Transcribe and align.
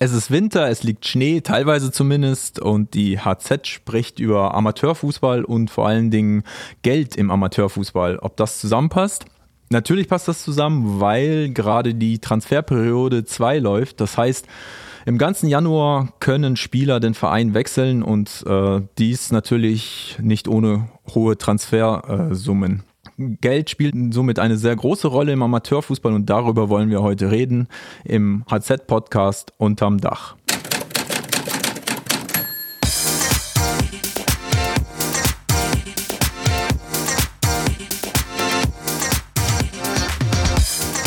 Es 0.00 0.12
ist 0.12 0.30
Winter, 0.30 0.68
es 0.68 0.84
liegt 0.84 1.08
Schnee, 1.08 1.40
teilweise 1.40 1.90
zumindest, 1.90 2.60
und 2.60 2.94
die 2.94 3.18
HZ 3.18 3.66
spricht 3.66 4.20
über 4.20 4.54
Amateurfußball 4.54 5.44
und 5.44 5.70
vor 5.70 5.88
allen 5.88 6.12
Dingen 6.12 6.44
Geld 6.82 7.16
im 7.16 7.32
Amateurfußball. 7.32 8.18
Ob 8.20 8.36
das 8.36 8.60
zusammenpasst? 8.60 9.24
Natürlich 9.70 10.06
passt 10.06 10.28
das 10.28 10.44
zusammen, 10.44 11.00
weil 11.00 11.50
gerade 11.50 11.96
die 11.96 12.20
Transferperiode 12.20 13.24
2 13.24 13.58
läuft. 13.58 14.00
Das 14.00 14.16
heißt, 14.16 14.46
im 15.04 15.18
ganzen 15.18 15.48
Januar 15.48 16.12
können 16.20 16.54
Spieler 16.54 17.00
den 17.00 17.14
Verein 17.14 17.52
wechseln 17.54 18.04
und 18.04 18.44
äh, 18.46 18.80
dies 18.98 19.32
natürlich 19.32 20.16
nicht 20.22 20.46
ohne 20.46 20.90
hohe 21.12 21.36
Transfersummen. 21.36 22.84
Geld 23.18 23.68
spielt 23.68 24.14
somit 24.14 24.38
eine 24.38 24.56
sehr 24.56 24.76
große 24.76 25.08
Rolle 25.08 25.32
im 25.32 25.42
Amateurfußball 25.42 26.12
und 26.12 26.30
darüber 26.30 26.68
wollen 26.68 26.88
wir 26.88 27.02
heute 27.02 27.32
reden 27.32 27.66
im 28.04 28.44
HZ-Podcast 28.48 29.52
Unterm 29.58 29.98
Dach. 29.98 30.36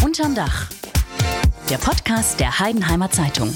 Unterm 0.03 0.35
Dach. 0.35 0.67
Der 1.69 1.77
Podcast 1.77 2.41
der 2.41 2.59
Heidenheimer 2.59 3.09
Zeitung. 3.09 3.53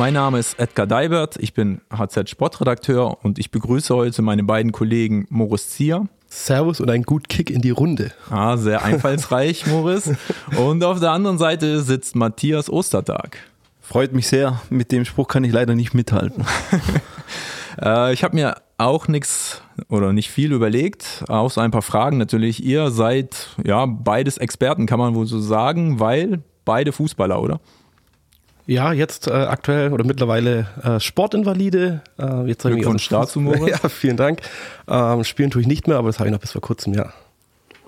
Mein 0.00 0.14
Name 0.14 0.38
ist 0.38 0.58
Edgar 0.58 0.86
Deibert, 0.86 1.36
ich 1.40 1.52
bin 1.52 1.82
HZ-Sportredakteur 1.90 3.22
und 3.22 3.38
ich 3.38 3.50
begrüße 3.50 3.94
heute 3.94 4.22
meine 4.22 4.42
beiden 4.42 4.72
Kollegen 4.72 5.26
Moritz 5.28 5.68
Zier. 5.68 6.08
Servus 6.26 6.80
und 6.80 6.88
ein 6.88 7.02
gut 7.02 7.28
Kick 7.28 7.50
in 7.50 7.60
die 7.60 7.68
Runde. 7.68 8.10
Ah, 8.30 8.56
sehr 8.56 8.82
einfallsreich, 8.82 9.66
Moritz. 9.70 10.10
Und 10.56 10.82
auf 10.84 11.00
der 11.00 11.10
anderen 11.10 11.36
Seite 11.36 11.82
sitzt 11.82 12.16
Matthias 12.16 12.70
Ostertag. 12.70 13.36
Freut 13.82 14.14
mich 14.14 14.26
sehr. 14.26 14.62
Mit 14.70 14.90
dem 14.90 15.04
Spruch 15.04 15.28
kann 15.28 15.44
ich 15.44 15.52
leider 15.52 15.74
nicht 15.74 15.92
mithalten. 15.92 16.46
äh, 17.82 18.14
ich 18.14 18.24
habe 18.24 18.36
mir 18.36 18.54
auch 18.78 19.06
nichts 19.06 19.60
oder 19.90 20.14
nicht 20.14 20.30
viel 20.30 20.52
überlegt, 20.52 21.24
außer 21.28 21.60
ein 21.60 21.72
paar 21.72 21.82
Fragen 21.82 22.16
natürlich. 22.16 22.64
Ihr 22.64 22.90
seid 22.90 23.48
ja 23.62 23.84
beides 23.84 24.38
Experten, 24.38 24.86
kann 24.86 24.98
man 24.98 25.14
wohl 25.14 25.26
so 25.26 25.40
sagen, 25.40 26.00
weil 26.00 26.40
beide 26.64 26.92
Fußballer, 26.92 27.42
oder? 27.42 27.60
Ja, 28.70 28.92
jetzt 28.92 29.26
äh, 29.26 29.32
aktuell 29.32 29.92
oder 29.92 30.04
mittlerweile 30.04 30.68
äh, 30.84 31.00
Sportinvalide. 31.00 32.02
Äh, 32.20 32.46
jetzt 32.46 32.62
Glückwunsch 32.62 33.08
dazu, 33.08 33.40
Moritz. 33.40 33.80
Ja, 33.82 33.88
vielen 33.88 34.16
Dank. 34.16 34.42
Ähm, 34.86 35.24
spielen 35.24 35.50
tue 35.50 35.60
ich 35.60 35.66
nicht 35.66 35.88
mehr, 35.88 35.96
aber 35.96 36.08
das 36.08 36.20
habe 36.20 36.28
ich 36.28 36.32
noch 36.32 36.38
bis 36.38 36.52
vor 36.52 36.60
kurzem, 36.60 36.94
ja. 36.94 37.12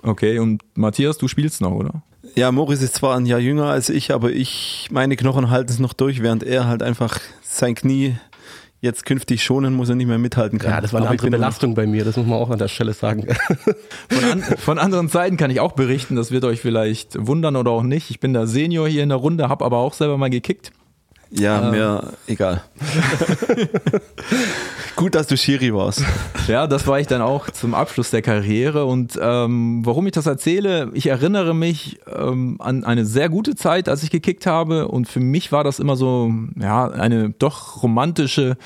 Okay, 0.01 0.39
und 0.39 0.61
Matthias, 0.73 1.17
du 1.17 1.29
spielst 1.29 1.61
noch, 1.61 1.71
oder? 1.71 2.03
Ja, 2.35 2.51
Moritz 2.51 2.81
ist 2.81 2.95
zwar 2.95 3.15
ein 3.15 3.25
Jahr 3.25 3.39
jünger 3.39 3.67
als 3.67 3.87
ich, 3.87 4.13
aber 4.13 4.31
ich, 4.31 4.89
meine 4.91 5.15
Knochen 5.15 5.49
halten 5.49 5.71
es 5.71 5.79
noch 5.79 5.93
durch, 5.93 6.21
während 6.21 6.43
er 6.43 6.67
halt 6.67 6.83
einfach 6.83 7.17
sein 7.43 7.75
Knie 7.75 8.17
jetzt 8.83 9.05
künftig 9.05 9.41
schonen 9.41 9.73
muss 9.73 9.87
er 9.87 9.95
nicht 9.95 10.07
mehr 10.07 10.17
mithalten 10.17 10.59
kann. 10.59 10.71
Ja, 10.71 10.81
das 10.81 10.91
war 10.91 10.99
eine 10.99 11.09
andere 11.09 11.29
Belastung 11.29 11.73
bei 11.73 11.87
mir, 11.87 12.03
das 12.03 12.17
muss 12.17 12.27
man 12.27 12.37
auch 12.37 12.49
an 12.49 12.59
der 12.59 12.67
Stelle 12.67 12.91
sagen. 12.93 13.25
Von, 14.09 14.23
an, 14.25 14.43
von, 14.43 14.77
anderen 14.77 15.07
Seiten 15.07 15.37
kann 15.37 15.49
ich 15.49 15.61
auch 15.61 15.71
berichten, 15.71 16.17
das 16.17 16.31
wird 16.31 16.43
euch 16.43 16.59
vielleicht 16.59 17.15
wundern 17.17 17.55
oder 17.55 17.71
auch 17.71 17.83
nicht. 17.83 18.09
Ich 18.09 18.19
bin 18.19 18.33
der 18.33 18.45
Senior 18.45 18.87
hier 18.87 19.03
in 19.03 19.09
der 19.09 19.17
Runde, 19.17 19.47
habe 19.47 19.63
aber 19.63 19.77
auch 19.77 19.93
selber 19.93 20.17
mal 20.17 20.29
gekickt. 20.29 20.73
Ja, 21.31 21.63
ähm. 21.63 21.71
mir 21.71 22.13
egal. 22.27 22.61
Gut, 24.95 25.15
dass 25.15 25.27
du 25.27 25.37
Schiri 25.37 25.73
warst. 25.73 26.03
Ja, 26.49 26.67
das 26.67 26.87
war 26.87 26.99
ich 26.99 27.07
dann 27.07 27.21
auch 27.21 27.49
zum 27.51 27.73
Abschluss 27.73 28.09
der 28.09 28.21
Karriere. 28.21 28.83
Und 28.83 29.17
ähm, 29.21 29.79
warum 29.85 30.07
ich 30.07 30.11
das 30.11 30.25
erzähle, 30.25 30.91
ich 30.93 31.07
erinnere 31.07 31.53
mich 31.55 31.99
ähm, 32.13 32.57
an 32.59 32.83
eine 32.83 33.05
sehr 33.05 33.29
gute 33.29 33.55
Zeit, 33.55 33.87
als 33.87 34.03
ich 34.03 34.11
gekickt 34.11 34.45
habe. 34.45 34.89
Und 34.89 35.07
für 35.07 35.21
mich 35.21 35.53
war 35.53 35.63
das 35.63 35.79
immer 35.79 35.95
so, 35.95 36.33
ja, 36.59 36.89
eine 36.89 37.29
doch 37.29 37.81
romantische 37.81 38.57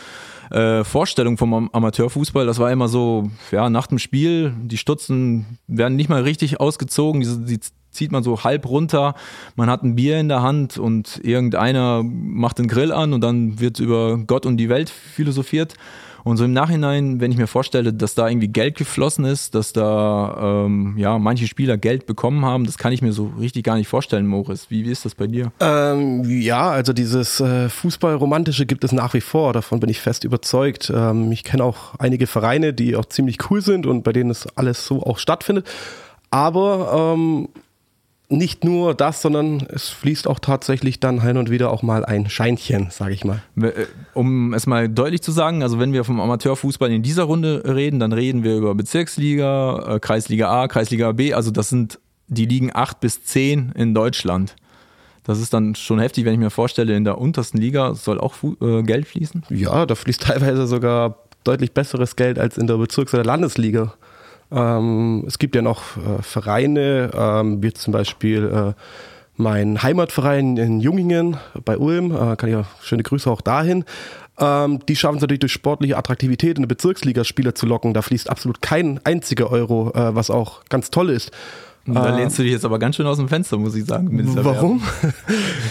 äh, 0.49 0.83
Vorstellung 0.83 1.37
vom 1.37 1.69
Amateurfußball. 1.71 2.47
Das 2.47 2.57
war 2.57 2.71
immer 2.71 2.87
so, 2.87 3.29
ja, 3.51 3.69
nach 3.69 3.85
dem 3.85 3.99
Spiel, 3.99 4.55
die 4.63 4.77
Stutzen 4.77 5.59
werden 5.67 5.95
nicht 5.95 6.09
mal 6.09 6.23
richtig 6.23 6.59
ausgezogen, 6.59 7.21
die, 7.21 7.57
die 7.57 7.59
zieht 7.91 8.11
man 8.11 8.23
so 8.23 8.43
halb 8.43 8.67
runter, 8.67 9.15
man 9.55 9.69
hat 9.69 9.83
ein 9.83 9.95
Bier 9.95 10.19
in 10.19 10.29
der 10.29 10.41
Hand 10.41 10.77
und 10.77 11.19
irgendeiner 11.23 12.03
macht 12.03 12.59
den 12.59 12.67
Grill 12.67 12.91
an 12.91 13.13
und 13.13 13.21
dann 13.21 13.59
wird 13.59 13.79
über 13.79 14.17
Gott 14.17 14.45
und 14.45 14.57
die 14.57 14.69
Welt 14.69 14.89
philosophiert. 14.89 15.73
Und 16.27 16.35
so 16.35 16.43
im 16.43 16.51
Nachhinein, 16.51 17.21
wenn 17.21 17.31
ich 17.31 17.37
mir 17.37 17.47
vorstelle, 17.47 17.93
dass 17.93 18.13
da 18.13 18.27
irgendwie 18.27 18.49
Geld 18.49 18.75
geflossen 18.75 19.23
ist, 19.23 19.55
dass 19.55 19.71
da 19.71 20.65
ähm, 20.65 20.95
ja 20.97 21.17
manche 21.19 21.47
Spieler 21.47 21.77
Geld 21.77 22.05
bekommen 22.05 22.43
haben, 22.43 22.65
das 22.65 22.77
kann 22.77 22.91
ich 22.91 23.01
mir 23.01 23.13
so 23.13 23.31
richtig 23.39 23.63
gar 23.63 23.77
nicht 23.77 23.87
vorstellen, 23.87 24.27
Moritz. 24.27 24.65
Wie, 24.69 24.83
wie 24.83 24.91
ist 24.91 25.05
das 25.05 25.15
bei 25.15 25.27
dir? 25.27 25.53
Ähm, 25.61 26.25
ja, 26.25 26.69
also 26.69 26.91
dieses 26.91 27.39
äh, 27.39 27.69
Fußballromantische 27.69 28.65
gibt 28.65 28.83
es 28.83 28.91
nach 28.91 29.13
wie 29.13 29.21
vor. 29.21 29.53
Davon 29.53 29.79
bin 29.79 29.89
ich 29.89 30.01
fest 30.01 30.25
überzeugt. 30.25 30.91
Ähm, 30.93 31.31
ich 31.31 31.45
kenne 31.45 31.63
auch 31.63 31.95
einige 31.97 32.27
Vereine, 32.27 32.73
die 32.73 32.97
auch 32.97 33.05
ziemlich 33.05 33.49
cool 33.49 33.61
sind 33.61 33.85
und 33.85 34.03
bei 34.03 34.11
denen 34.11 34.29
es 34.29 34.47
alles 34.57 34.85
so 34.85 35.03
auch 35.03 35.19
stattfindet. 35.19 35.65
Aber 36.29 37.13
ähm, 37.15 37.47
nicht 38.29 38.63
nur 38.63 38.93
das, 38.93 39.21
sondern 39.21 39.65
es 39.69 39.87
fließt 39.89 40.27
auch 40.27 40.39
tatsächlich 40.39 40.99
dann 40.99 41.21
hin 41.21 41.37
und 41.37 41.49
wieder 41.49 41.71
auch 41.71 41.81
mal 41.81 42.03
ein 42.03 42.29
Scheinchen, 42.29 42.89
sage 42.89 43.13
ich 43.13 43.23
mal. 43.23 43.41
Äh, 43.59 43.85
um 44.13 44.53
es 44.53 44.67
mal 44.67 44.89
deutlich 44.89 45.21
zu 45.21 45.31
sagen, 45.31 45.63
also 45.63 45.79
wenn 45.79 45.93
wir 45.93 46.03
vom 46.03 46.19
Amateurfußball 46.19 46.91
in 46.91 47.03
dieser 47.03 47.23
Runde 47.23 47.63
reden, 47.65 47.99
dann 47.99 48.11
reden 48.11 48.43
wir 48.43 48.57
über 48.57 48.75
Bezirksliga, 48.75 49.95
äh, 49.95 49.99
Kreisliga 49.99 50.49
A, 50.49 50.67
Kreisliga 50.67 51.13
B, 51.13 51.33
also 51.33 51.51
das 51.51 51.69
sind 51.69 51.99
die 52.27 52.45
Ligen 52.45 52.71
8 52.73 52.99
bis 52.99 53.23
10 53.23 53.71
in 53.75 53.93
Deutschland. 53.93 54.55
Das 55.23 55.39
ist 55.39 55.53
dann 55.53 55.75
schon 55.75 55.99
heftig, 55.99 56.25
wenn 56.25 56.33
ich 56.33 56.39
mir 56.39 56.49
vorstelle, 56.49 56.95
in 56.95 57.03
der 57.03 57.17
untersten 57.17 57.57
Liga 57.59 57.95
soll 57.95 58.19
auch 58.19 58.35
äh, 58.61 58.83
Geld 58.83 59.07
fließen? 59.07 59.43
Ja, 59.49 59.85
da 59.85 59.95
fließt 59.95 60.21
teilweise 60.23 60.67
sogar 60.67 61.17
deutlich 61.43 61.73
besseres 61.73 62.17
Geld 62.17 62.39
als 62.39 62.57
in 62.57 62.67
der 62.67 62.75
Bezirks- 62.75 63.13
oder 63.13 63.23
Landesliga. 63.23 63.93
Ähm, 64.51 65.23
es 65.27 65.39
gibt 65.39 65.55
ja 65.55 65.61
noch 65.61 65.97
äh, 65.97 66.21
Vereine, 66.21 67.11
ähm, 67.13 67.61
wie 67.61 67.73
zum 67.73 67.91
Beispiel 67.93 68.45
äh, 68.45 68.81
mein 69.35 69.83
Heimatverein 69.83 70.57
in 70.57 70.79
Jungingen 70.79 71.37
bei 71.63 71.77
Ulm, 71.77 72.11
äh, 72.11 72.35
kann 72.35 72.49
ich 72.49 72.55
auch 72.55 72.65
schöne 72.81 73.03
Grüße 73.03 73.29
auch 73.29 73.41
dahin. 73.41 73.85
Ähm, 74.39 74.79
die 74.87 74.95
schaffen 74.95 75.17
es 75.17 75.21
natürlich 75.21 75.39
durch 75.39 75.51
sportliche 75.51 75.97
Attraktivität 75.97 76.51
in 76.51 76.57
eine 76.57 76.67
Bezirksligaspieler 76.67 77.55
zu 77.55 77.65
locken. 77.65 77.93
Da 77.93 78.01
fließt 78.01 78.29
absolut 78.29 78.61
kein 78.61 78.99
einziger 79.03 79.51
Euro, 79.51 79.91
äh, 79.93 80.15
was 80.15 80.29
auch 80.29 80.63
ganz 80.65 80.91
toll 80.91 81.09
ist. 81.09 81.31
Da 81.85 82.13
äh, 82.13 82.19
lehnst 82.19 82.37
du 82.37 82.43
dich 82.43 82.51
jetzt 82.51 82.65
aber 82.65 82.79
ganz 82.79 82.97
schön 82.97 83.07
aus 83.07 83.17
dem 83.17 83.29
Fenster, 83.29 83.57
muss 83.57 83.75
ich 83.75 83.85
sagen. 83.85 84.09
Warum? 84.43 84.83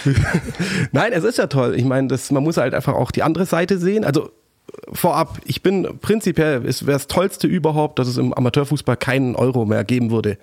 Nein, 0.93 1.13
es 1.13 1.25
ist 1.25 1.39
ja 1.39 1.47
toll. 1.47 1.75
Ich 1.77 1.85
meine, 1.85 2.09
man 2.31 2.43
muss 2.43 2.57
halt 2.57 2.75
einfach 2.75 2.95
auch 2.95 3.11
die 3.11 3.23
andere 3.23 3.45
Seite 3.45 3.79
sehen. 3.79 4.05
Also 4.05 4.31
vorab, 4.93 5.41
ich 5.45 5.63
bin 5.63 5.99
prinzipiell, 6.01 6.65
es 6.67 6.87
wäre 6.87 6.97
das 6.97 7.07
Tollste 7.07 7.47
überhaupt, 7.47 7.99
dass 7.99 8.09
es 8.09 8.17
im 8.17 8.33
Amateurfußball 8.33 8.97
keinen 8.97 9.37
Euro 9.37 9.65
mehr 9.65 9.85
geben 9.85 10.11
würde. 10.11 10.39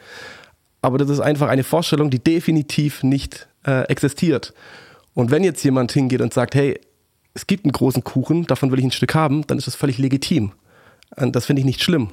Aber 0.82 0.98
das 0.98 1.10
ist 1.10 1.20
einfach 1.20 1.48
eine 1.48 1.64
Vorstellung, 1.64 2.10
die 2.10 2.20
definitiv 2.20 3.04
nicht 3.04 3.48
äh, 3.66 3.84
existiert. 3.88 4.54
Und 5.14 5.32
wenn 5.32 5.44
jetzt 5.44 5.64
jemand 5.64 5.92
hingeht 5.92 6.22
und 6.22 6.34
sagt, 6.34 6.56
hey, 6.56 6.80
es 7.34 7.48
gibt 7.48 7.66
einen 7.66 7.72
großen 7.72 8.04
Kuchen, 8.04 8.46
davon 8.46 8.72
will 8.72 8.80
ich 8.80 8.86
ein 8.86 8.92
Stück 8.92 9.16
haben, 9.16 9.48
dann 9.48 9.58
ist 9.58 9.68
das 9.68 9.76
völlig 9.76 9.98
legitim. 9.98 10.52
Und 11.16 11.36
das 11.36 11.46
finde 11.46 11.62
ich 11.62 11.66
nicht 11.66 11.82
schlimm. 11.82 12.10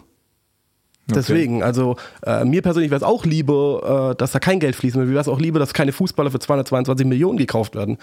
Okay. 1.11 1.15
Deswegen, 1.15 1.63
also 1.63 1.97
äh, 2.25 2.45
mir 2.45 2.63
persönlich 2.63 2.91
wäre 2.91 2.99
es 2.99 3.03
auch 3.07 3.25
lieber, 3.25 4.13
äh, 4.13 4.17
dass 4.17 4.33
da 4.33 4.39
kein 4.39 4.61
Geld 4.61 4.77
fließt. 4.77 4.97
Mir 4.97 5.09
wäre 5.09 5.21
es 5.21 5.29
auch 5.29 5.41
lieber, 5.41 5.59
dass 5.59 5.75
keine 5.75 5.93
Fußballer 5.93 6.31
für 6.31 6.39
222 6.39 7.07
Millionen 7.07 7.39
gekauft 7.39 7.75
werden. 7.75 7.99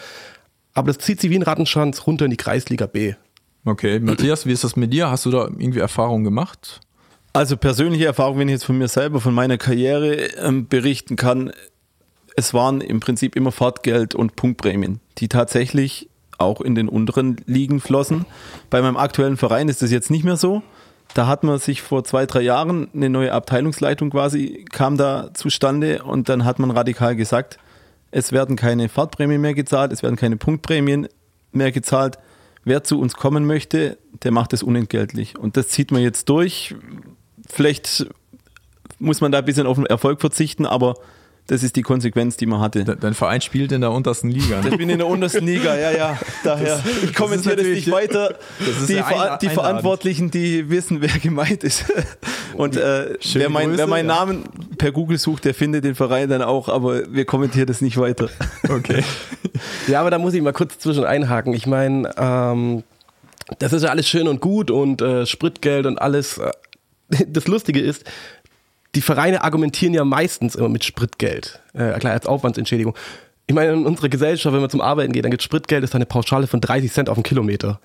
Aber 0.74 0.88
das 0.88 0.98
zieht 0.98 1.22
sie 1.22 1.30
wie 1.30 1.38
ein 1.38 1.44
Rattenschwanz 1.44 2.06
runter 2.06 2.26
in 2.26 2.32
die 2.32 2.38
Kreisliga 2.38 2.86
B. 2.86 3.14
Okay, 3.68 4.00
Matthias, 4.00 4.46
wie 4.46 4.54
ist 4.54 4.64
das 4.64 4.78
mit 4.78 4.94
dir? 4.94 5.10
Hast 5.10 5.26
du 5.26 5.30
da 5.30 5.44
irgendwie 5.44 5.80
Erfahrungen 5.80 6.24
gemacht? 6.24 6.80
Also 7.34 7.58
persönliche 7.58 8.06
Erfahrung, 8.06 8.40
wenn 8.40 8.48
ich 8.48 8.54
jetzt 8.54 8.64
von 8.64 8.78
mir 8.78 8.88
selber, 8.88 9.20
von 9.20 9.34
meiner 9.34 9.58
Karriere 9.58 10.16
ähm, 10.38 10.70
berichten 10.70 11.18
kann, 11.18 11.52
es 12.38 12.54
waren 12.54 12.80
im 12.80 13.02
Prinzip 13.02 13.36
immer 13.36 13.52
Fahrtgeld 13.52 14.16
und 14.16 14.38
Punktprämien, 14.38 15.02
die 15.18 15.28
tatsächlich 15.28 16.10
auch 16.38 16.62
in 16.62 16.76
den 16.76 16.88
unteren 16.88 17.42
Ligen 17.46 17.82
flossen. 17.82 18.26
Bei 18.70 18.82
meinem 18.82 18.96
aktuellen 18.96 19.36
Verein 19.36 19.68
ist 19.68 19.82
das 19.82 19.92
jetzt 19.92 20.12
nicht 20.12 20.24
mehr 20.24 20.38
so. 20.38 20.64
Da 21.14 21.28
hat 21.28 21.44
man 21.44 21.60
sich 21.60 21.82
vor 21.82 22.06
zwei, 22.06 22.26
drei 22.26 22.42
Jahren 22.42 22.88
eine 22.94 23.10
neue 23.10 23.34
Abteilungsleitung 23.34 24.12
quasi 24.12 24.64
kam 24.72 24.96
da 24.96 25.32
zustande 25.34 26.04
und 26.04 26.30
dann 26.30 26.46
hat 26.46 26.60
man 26.60 26.72
radikal 26.72 27.18
gesagt, 27.18 27.60
es 28.12 28.32
werden 28.32 28.56
keine 28.56 28.88
Fahrtprämien 28.88 29.42
mehr 29.42 29.56
gezahlt, 29.56 29.92
es 29.92 30.04
werden 30.04 30.16
keine 30.16 30.38
Punktprämien 30.38 31.10
mehr 31.52 31.74
gezahlt 31.74 32.18
wer 32.68 32.84
zu 32.84 33.00
uns 33.00 33.16
kommen 33.16 33.46
möchte, 33.46 33.98
der 34.24 34.32
macht 34.32 34.54
es 34.54 34.62
unentgeltlich. 34.62 35.38
Und 35.38 35.58
das 35.58 35.70
zieht 35.70 35.92
man 35.92 36.02
jetzt 36.02 36.28
durch. 36.30 36.76
Vielleicht 37.50 38.08
muss 39.00 39.22
man 39.22 39.32
da 39.32 39.40
ein 39.40 39.46
bisschen 39.46 39.68
auf 39.68 39.78
den 39.78 39.86
Erfolg 39.86 40.20
verzichten, 40.20 40.66
aber 40.66 40.96
Das 41.48 41.64
ist 41.64 41.78
die 41.78 41.82
Konsequenz, 41.82 42.36
die 42.36 42.46
man 42.46 42.60
hatte. 42.60 42.84
Dein 42.84 43.14
Verein 43.14 43.40
spielt 43.40 43.72
in 43.72 43.80
der 43.80 43.92
untersten 43.92 44.30
Liga. 44.30 44.62
Ne? 44.62 44.70
Ich 44.70 44.78
bin 44.78 44.90
in 44.90 44.98
der 44.98 45.08
untersten 45.08 45.46
Liga, 45.46 45.78
ja, 45.78 45.92
ja. 45.92 46.20
Daher, 46.44 46.84
ich 47.02 47.14
kommentiere 47.14 47.56
das, 47.56 47.66
das 47.66 47.74
nicht 47.74 47.90
weiter. 47.90 48.36
Das 48.60 48.86
die, 48.88 48.96
Ver 48.96 49.40
die 49.42 49.48
Verantwortlichen, 49.48 50.30
die 50.30 50.70
wissen, 50.70 51.00
wer 51.00 51.18
gemeint 51.20 51.64
ist. 51.64 51.86
Und 52.54 52.76
äh, 52.76 53.16
wer, 53.34 53.50
mein, 53.50 53.78
wer 53.78 53.88
meinen 53.88 54.10
ja. 54.10 54.16
Namen 54.16 54.44
per 54.78 54.92
Google 54.92 55.18
sucht, 55.18 55.46
der 55.46 55.54
findet 55.54 55.86
den 55.86 55.96
Verein 55.96 56.28
dann 56.28 56.42
auch, 56.42 56.68
aber 56.68 57.14
wir 57.14 57.24
kommentieren 57.24 57.68
das 57.68 57.80
nicht 57.80 57.98
weiter. 57.98 58.30
Okay. 58.68 59.04
Ja, 59.88 60.02
aber 60.02 60.12
da 60.12 60.20
muss 60.20 60.34
ich 60.34 60.42
mal 60.42 60.54
kurz 60.54 60.80
zwischen 60.80 61.04
einhaken. 61.04 61.54
Ich 61.54 61.68
meine, 61.68 62.12
ähm, 62.18 62.84
das 63.60 63.74
ist 63.74 63.84
ja 63.84 63.90
alles 63.90 64.08
schön 64.08 64.28
und 64.28 64.42
gut 64.42 64.72
und 64.72 65.02
äh, 65.02 65.26
Spritgeld 65.26 65.86
und 65.86 66.00
alles. 66.02 66.38
Äh, 66.38 66.52
das 67.28 67.48
Lustige 67.48 67.80
ist, 67.80 68.04
die 68.96 69.02
Vereine 69.02 69.44
argumentieren 69.44 69.94
ja 69.94 70.04
meistens 70.04 70.56
immer 70.56 70.70
mit 70.70 70.84
Spritgeld, 70.84 71.62
äh, 71.74 71.94
klar, 72.00 72.14
als 72.14 72.26
Aufwandsentschädigung. 72.26 72.96
Ich 73.46 73.56
meine, 73.56 73.72
in 73.72 73.86
unserer 73.86 74.10
Gesellschaft, 74.10 74.54
wenn 74.54 74.62
man 74.62 74.70
zum 74.70 74.82
Arbeiten 74.82 75.14
geht, 75.14 75.24
dann 75.24 75.32
gibt 75.32 75.44
Spritgeld, 75.44 75.84
ist 75.84 75.96
eine 75.96 76.06
Pauschale 76.06 76.48
von 76.48 76.60
30 76.60 76.92
Cent 76.92 77.10
auf 77.10 77.16
den 77.16 77.24
Kilometer. 77.24 77.80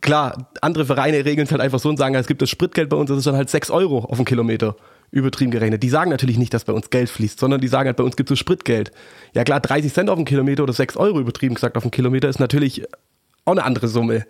Klar, 0.00 0.50
andere 0.60 0.84
Vereine 0.84 1.24
regeln 1.24 1.46
es 1.46 1.52
halt 1.52 1.60
einfach 1.60 1.78
so 1.78 1.88
und 1.88 1.96
sagen, 1.96 2.16
es 2.16 2.26
gibt 2.26 2.42
das 2.42 2.50
Spritgeld 2.50 2.88
bei 2.88 2.96
uns, 2.96 3.08
das 3.08 3.18
ist 3.18 3.26
dann 3.26 3.36
halt 3.36 3.48
6 3.48 3.70
Euro 3.70 3.98
auf 3.98 4.16
den 4.16 4.24
Kilometer. 4.24 4.74
Übertrieben 5.12 5.50
gerechnet. 5.50 5.82
Die 5.82 5.90
sagen 5.90 6.10
natürlich 6.10 6.38
nicht, 6.38 6.54
dass 6.54 6.64
bei 6.64 6.72
uns 6.72 6.88
Geld 6.88 7.10
fließt, 7.10 7.38
sondern 7.38 7.60
die 7.60 7.68
sagen 7.68 7.86
halt, 7.86 7.98
bei 7.98 8.02
uns 8.02 8.16
gibt 8.16 8.30
es 8.30 8.30
so 8.30 8.36
Spritgeld. 8.36 8.90
Ja 9.34 9.44
klar, 9.44 9.60
30 9.60 9.92
Cent 9.92 10.10
auf 10.10 10.16
den 10.16 10.24
Kilometer 10.24 10.62
oder 10.62 10.72
6 10.72 10.96
Euro 10.96 11.20
übertrieben 11.20 11.54
gesagt 11.54 11.76
auf 11.76 11.82
den 11.82 11.90
Kilometer 11.90 12.28
ist 12.28 12.40
natürlich 12.40 12.82
auch 13.44 13.52
eine 13.52 13.62
andere 13.62 13.88
Summe. 13.88 14.24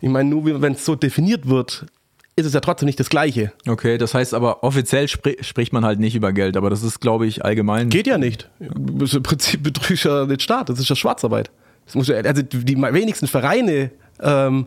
Ich 0.00 0.08
meine, 0.08 0.28
nur 0.28 0.60
wenn 0.60 0.72
es 0.72 0.84
so 0.84 0.96
definiert 0.96 1.48
wird, 1.48 1.86
ist 2.34 2.44
es 2.44 2.52
ja 2.52 2.60
trotzdem 2.60 2.86
nicht 2.86 3.00
das 3.00 3.08
Gleiche. 3.08 3.52
Okay, 3.66 3.98
das 3.98 4.14
heißt 4.14 4.34
aber 4.34 4.62
offiziell 4.62 5.08
spri 5.08 5.38
spricht 5.40 5.72
man 5.72 5.84
halt 5.84 6.00
nicht 6.00 6.14
über 6.14 6.32
Geld, 6.32 6.56
aber 6.56 6.70
das 6.70 6.82
ist, 6.82 7.00
glaube 7.00 7.26
ich, 7.26 7.44
allgemein. 7.44 7.88
Geht 7.88 8.06
ja 8.06 8.18
nicht. 8.18 8.50
Das 8.58 9.10
ist 9.10 9.14
Im 9.14 9.22
Prinzip 9.22 9.62
betrügt 9.62 10.04
ja 10.04 10.26
den 10.26 10.40
Staat, 10.40 10.68
das 10.68 10.78
ist 10.78 10.88
ja 10.88 10.96
Schwarzarbeit. 10.96 11.50
Das 11.86 11.94
muss 11.94 12.08
ja, 12.08 12.16
also 12.16 12.42
die 12.42 12.76
wenigsten 12.76 13.26
Vereine 13.28 13.90
ähm, 14.20 14.66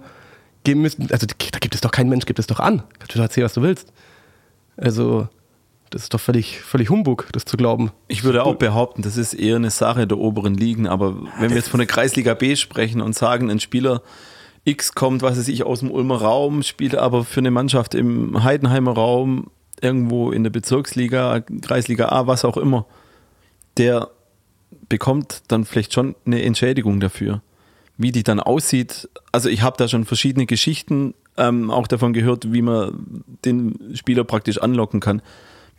geben 0.63 0.81
müssen, 0.81 1.07
also 1.11 1.27
da 1.27 1.35
gibt 1.37 1.75
es 1.75 1.81
doch 1.81 1.91
kein 1.91 2.09
Mensch, 2.09 2.25
gibt 2.25 2.39
es 2.39 2.47
doch 2.47 2.59
an. 2.59 2.83
Kannst 2.97 3.15
du 3.15 3.19
erzählen, 3.19 3.45
was 3.45 3.53
du 3.53 3.61
willst. 3.61 3.91
Also, 4.77 5.27
das 5.89 6.03
ist 6.03 6.13
doch 6.13 6.19
völlig, 6.19 6.61
völlig 6.61 6.89
Humbug, 6.89 7.27
das 7.31 7.45
zu 7.45 7.57
glauben. 7.57 7.91
Ich 8.07 8.23
würde 8.23 8.43
auch 8.43 8.55
behaupten, 8.55 9.01
das 9.01 9.17
ist 9.17 9.33
eher 9.33 9.55
eine 9.55 9.69
Sache 9.69 10.07
der 10.07 10.17
oberen 10.17 10.53
Ligen, 10.53 10.87
aber 10.87 11.15
wenn 11.39 11.49
wir 11.49 11.57
jetzt 11.57 11.69
von 11.69 11.79
der 11.79 11.87
Kreisliga 11.87 12.33
B 12.33 12.55
sprechen 12.55 13.01
und 13.01 13.15
sagen, 13.15 13.49
ein 13.49 13.59
Spieler 13.59 14.01
X 14.65 14.93
kommt, 14.93 15.21
was 15.21 15.37
weiß 15.37 15.47
ich, 15.47 15.63
aus 15.63 15.79
dem 15.79 15.91
Ulmer 15.91 16.21
Raum, 16.21 16.63
spielt 16.63 16.95
aber 16.95 17.23
für 17.23 17.39
eine 17.39 17.51
Mannschaft 17.51 17.95
im 17.95 18.43
Heidenheimer 18.43 18.93
Raum, 18.93 19.47
irgendwo 19.81 20.31
in 20.31 20.43
der 20.43 20.49
Bezirksliga, 20.49 21.41
Kreisliga 21.61 22.09
A, 22.09 22.27
was 22.27 22.45
auch 22.45 22.57
immer, 22.57 22.85
der 23.77 24.09
bekommt 24.89 25.43
dann 25.47 25.65
vielleicht 25.65 25.93
schon 25.93 26.15
eine 26.25 26.41
Entschädigung 26.43 26.99
dafür. 26.99 27.41
Wie 27.97 28.11
die 28.11 28.23
dann 28.23 28.39
aussieht, 28.39 29.09
also 29.31 29.49
ich 29.49 29.61
habe 29.61 29.77
da 29.77 29.87
schon 29.87 30.05
verschiedene 30.05 30.45
Geschichten 30.45 31.13
ähm, 31.37 31.71
auch 31.71 31.87
davon 31.87 32.13
gehört, 32.13 32.51
wie 32.51 32.61
man 32.61 33.23
den 33.45 33.95
Spieler 33.95 34.23
praktisch 34.23 34.61
anlocken 34.61 34.99
kann. 34.99 35.21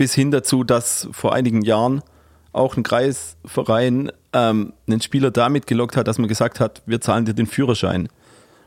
Bis 0.00 0.14
hin 0.14 0.31
dazu, 0.31 0.64
dass 0.64 1.11
vor 1.12 1.35
einigen 1.35 1.61
Jahren 1.61 2.00
auch 2.55 2.75
ein 2.75 2.82
Kreisverein 2.82 4.11
ähm, 4.32 4.73
einen 4.88 5.02
Spieler 5.02 5.31
damit 5.31 5.67
gelockt 5.67 5.94
hat, 5.94 6.08
dass 6.08 6.17
man 6.17 6.26
gesagt 6.26 6.58
hat, 6.58 6.81
wir 6.87 7.02
zahlen 7.02 7.26
dir 7.26 7.35
den 7.35 7.44
Führerschein. 7.44 8.08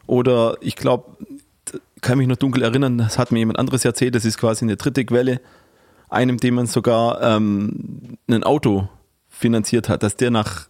Oder 0.05 0.57
ich 0.61 0.75
glaube, 0.75 1.17
kann 2.01 2.19
mich 2.19 2.27
noch 2.27 2.35
dunkel 2.35 2.61
erinnern, 2.61 2.99
das 2.99 3.17
hat 3.17 3.31
mir 3.31 3.39
jemand 3.39 3.57
anderes 3.57 3.83
erzählt, 3.83 4.13
das 4.13 4.25
ist 4.25 4.37
quasi 4.37 4.63
eine 4.63 4.77
dritte 4.77 5.03
Quelle, 5.05 5.41
einem, 6.07 6.37
dem 6.37 6.53
man 6.53 6.67
sogar 6.67 7.19
ähm, 7.23 8.19
ein 8.29 8.43
Auto 8.43 8.87
finanziert 9.27 9.89
hat, 9.89 10.03
dass 10.03 10.15
der 10.15 10.29
nach 10.29 10.67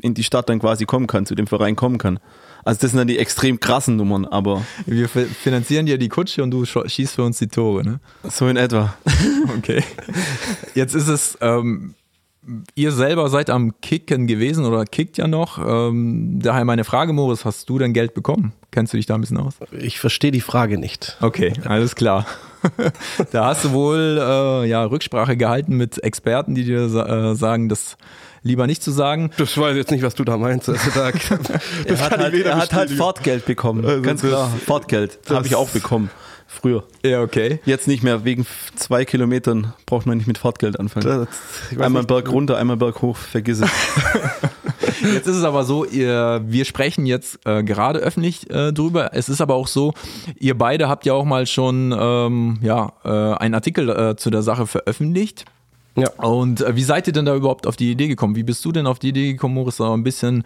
in 0.00 0.14
die 0.14 0.22
Stadt 0.22 0.48
dann 0.48 0.60
quasi 0.60 0.84
kommen 0.84 1.08
kann, 1.08 1.26
zu 1.26 1.34
dem 1.34 1.48
Verein 1.48 1.74
kommen 1.74 1.98
kann. 1.98 2.20
Also 2.64 2.80
das 2.80 2.90
sind 2.90 2.98
dann 2.98 3.08
die 3.08 3.18
extrem 3.18 3.60
krassen 3.60 3.96
Nummern, 3.96 4.24
aber. 4.24 4.64
Wir 4.86 5.08
finanzieren 5.08 5.86
dir 5.86 5.98
die 5.98 6.08
Kutsche 6.08 6.42
und 6.42 6.50
du 6.50 6.64
schießt 6.64 7.14
für 7.14 7.22
uns 7.22 7.38
die 7.38 7.48
Tore, 7.48 7.84
ne? 7.84 8.00
So 8.24 8.48
in 8.48 8.56
etwa. 8.56 8.94
okay. 9.58 9.82
Jetzt 10.74 10.94
ist 10.94 11.08
es 11.08 11.38
ähm, 11.40 11.94
Ihr 12.74 12.92
selber 12.92 13.28
seid 13.28 13.50
am 13.50 13.78
Kicken 13.82 14.26
gewesen 14.26 14.64
oder 14.64 14.86
kickt 14.86 15.18
ja 15.18 15.26
noch. 15.26 15.58
Ähm, 15.58 16.38
daher 16.40 16.64
meine 16.64 16.84
Frage, 16.84 17.12
Moritz, 17.12 17.44
hast 17.44 17.68
du 17.68 17.78
denn 17.78 17.92
Geld 17.92 18.14
bekommen? 18.14 18.52
Kennst 18.70 18.94
du 18.94 18.96
dich 18.96 19.04
da 19.04 19.16
ein 19.16 19.20
bisschen 19.20 19.36
aus? 19.36 19.56
Ich 19.72 20.00
verstehe 20.00 20.30
die 20.30 20.40
Frage 20.40 20.78
nicht. 20.78 21.18
Okay, 21.20 21.52
alles 21.64 21.94
klar. 21.94 22.26
da 23.32 23.46
hast 23.46 23.64
du 23.64 23.72
wohl 23.72 24.18
äh, 24.20 24.68
ja, 24.68 24.84
Rücksprache 24.84 25.36
gehalten 25.36 25.76
mit 25.76 26.02
Experten, 26.02 26.54
die 26.54 26.64
dir 26.64 26.82
äh, 26.82 27.34
sagen, 27.34 27.68
das 27.68 27.96
lieber 28.42 28.66
nicht 28.66 28.82
zu 28.82 28.90
sagen. 28.90 29.30
Das 29.36 29.56
weiß 29.56 29.76
jetzt 29.76 29.90
nicht, 29.90 30.02
was 30.02 30.14
du 30.14 30.24
da 30.24 30.36
meinst. 30.36 30.68
Also 30.68 30.90
da, 30.94 31.08
er 31.84 32.00
hat, 32.00 32.18
halt, 32.18 32.34
er 32.34 32.56
hat 32.56 32.72
halt 32.72 32.90
Fahrtgeld 32.90 33.44
bekommen. 33.46 33.84
Also 33.84 34.02
Ganz 34.02 34.22
klar, 34.22 34.50
Fahrtgeld 34.66 35.18
habe 35.30 35.46
ich 35.46 35.54
auch 35.54 35.68
bekommen. 35.70 36.10
Früher. 36.50 36.84
Ja, 37.04 37.20
okay. 37.20 37.60
Jetzt 37.66 37.86
nicht 37.88 38.02
mehr. 38.02 38.24
Wegen 38.24 38.46
zwei 38.74 39.04
Kilometern 39.04 39.74
braucht 39.84 40.06
man 40.06 40.16
nicht 40.16 40.26
mit 40.26 40.38
Fahrtgeld 40.38 40.80
anfangen. 40.80 41.28
einmal 41.72 42.02
nicht. 42.02 42.08
Berg 42.08 42.32
runter, 42.32 42.56
einmal 42.56 42.78
Berg 42.78 43.02
hoch, 43.02 43.18
vergiss 43.18 43.60
es. 43.60 43.70
Jetzt 45.02 45.26
ist 45.26 45.36
es 45.36 45.44
aber 45.44 45.64
so, 45.64 45.84
ihr, 45.84 46.40
wir 46.44 46.64
sprechen 46.64 47.06
jetzt 47.06 47.38
äh, 47.46 47.62
gerade 47.62 47.98
öffentlich 48.00 48.50
äh, 48.50 48.72
drüber. 48.72 49.10
Es 49.12 49.28
ist 49.28 49.40
aber 49.40 49.54
auch 49.54 49.68
so, 49.68 49.94
ihr 50.38 50.56
beide 50.56 50.88
habt 50.88 51.06
ja 51.06 51.14
auch 51.14 51.24
mal 51.24 51.46
schon 51.46 51.94
ähm, 51.98 52.58
ja, 52.62 52.92
äh, 53.04 53.08
einen 53.08 53.54
Artikel 53.54 53.88
äh, 53.88 54.16
zu 54.16 54.30
der 54.30 54.42
Sache 54.42 54.66
veröffentlicht. 54.66 55.44
Ja. 55.96 56.10
Und 56.18 56.60
äh, 56.60 56.76
wie 56.76 56.82
seid 56.82 57.06
ihr 57.06 57.12
denn 57.12 57.24
da 57.24 57.34
überhaupt 57.34 57.66
auf 57.66 57.76
die 57.76 57.90
Idee 57.90 58.08
gekommen? 58.08 58.36
Wie 58.36 58.42
bist 58.42 58.64
du 58.64 58.72
denn 58.72 58.86
auf 58.86 58.98
die 58.98 59.08
Idee 59.08 59.32
gekommen, 59.32 59.54
Moritz, 59.54 59.78
da 59.78 59.92
ein 59.92 60.04
bisschen 60.04 60.44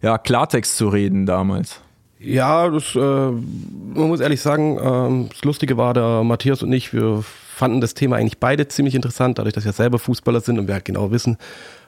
ja, 0.00 0.18
Klartext 0.18 0.76
zu 0.76 0.88
reden 0.88 1.26
damals? 1.26 1.80
Ja, 2.18 2.68
das, 2.68 2.94
äh, 2.94 2.98
man 2.98 4.08
muss 4.08 4.20
ehrlich 4.20 4.40
sagen, 4.40 4.78
äh, 4.78 5.28
das 5.28 5.42
Lustige 5.42 5.76
war, 5.76 5.92
der 5.92 6.22
Matthias 6.22 6.62
und 6.62 6.72
ich, 6.72 6.92
wir 6.92 7.24
fanden 7.54 7.80
das 7.80 7.94
Thema 7.94 8.16
eigentlich 8.16 8.38
beide 8.38 8.68
ziemlich 8.68 8.94
interessant, 8.94 9.38
dadurch, 9.38 9.54
dass 9.54 9.64
wir 9.64 9.72
selber 9.72 9.98
Fußballer 9.98 10.40
sind 10.40 10.58
und 10.58 10.68
wir 10.68 10.74
halt 10.74 10.84
genau 10.84 11.10
wissen, 11.10 11.36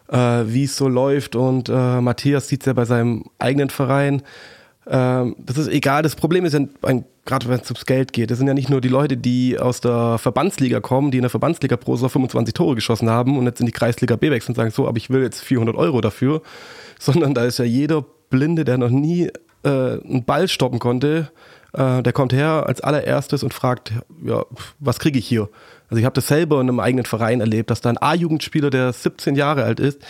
wie 0.08 0.64
es 0.64 0.76
so 0.76 0.88
läuft. 0.88 1.36
Und 1.36 1.68
äh, 1.68 2.00
Matthias 2.00 2.48
sieht 2.48 2.60
es 2.60 2.66
ja 2.66 2.72
bei 2.72 2.84
seinem 2.84 3.24
eigenen 3.38 3.70
Verein. 3.70 4.22
Ähm, 4.86 5.36
das 5.38 5.56
ist 5.56 5.68
egal. 5.68 6.02
Das 6.02 6.14
Problem 6.14 6.44
ist 6.44 6.52
ja, 6.52 6.60
gerade 7.24 7.48
wenn 7.48 7.60
es 7.60 7.70
ums 7.70 7.86
Geld 7.86 8.12
geht, 8.12 8.30
das 8.30 8.38
sind 8.38 8.46
ja 8.46 8.54
nicht 8.54 8.68
nur 8.68 8.80
die 8.80 8.88
Leute, 8.88 9.16
die 9.16 9.58
aus 9.58 9.80
der 9.80 10.18
Verbandsliga 10.18 10.80
kommen, 10.80 11.10
die 11.10 11.18
in 11.18 11.22
der 11.22 11.30
Verbandsliga 11.30 11.76
pro 11.76 11.96
Saison 11.96 12.10
25 12.10 12.54
Tore 12.54 12.74
geschossen 12.74 13.08
haben 13.08 13.38
und 13.38 13.46
jetzt 13.46 13.60
in 13.60 13.66
die 13.66 13.72
Kreisliga 13.72 14.16
B 14.16 14.30
wechseln 14.30 14.52
und 14.52 14.56
sagen, 14.56 14.70
so, 14.70 14.86
aber 14.86 14.98
ich 14.98 15.10
will 15.10 15.22
jetzt 15.22 15.40
400 15.42 15.76
Euro 15.76 16.00
dafür, 16.00 16.42
sondern 16.98 17.34
da 17.34 17.44
ist 17.44 17.58
ja 17.58 17.64
jeder 17.64 18.04
Blinde, 18.30 18.64
der 18.64 18.78
noch 18.78 18.90
nie 18.90 19.30
äh, 19.62 19.68
einen 19.68 20.24
Ball 20.24 20.48
stoppen 20.48 20.78
konnte, 20.78 21.30
äh, 21.72 22.02
der 22.02 22.12
kommt 22.12 22.32
her 22.32 22.64
als 22.66 22.80
allererstes 22.80 23.42
und 23.42 23.54
fragt, 23.54 23.92
ja, 24.22 24.44
was 24.78 24.98
kriege 24.98 25.18
ich 25.18 25.26
hier? 25.26 25.48
Also 25.94 26.00
ich 26.00 26.06
habe 26.06 26.14
das 26.14 26.26
selber 26.26 26.60
in 26.60 26.68
einem 26.68 26.80
eigenen 26.80 27.04
Verein 27.04 27.38
erlebt, 27.40 27.70
dass 27.70 27.80
da 27.80 27.88
ein 27.88 28.02
A-Jugendspieler, 28.02 28.68
der 28.70 28.92
17 28.92 29.36
Jahre 29.36 29.62
alt 29.62 29.78
ist, 29.78 30.00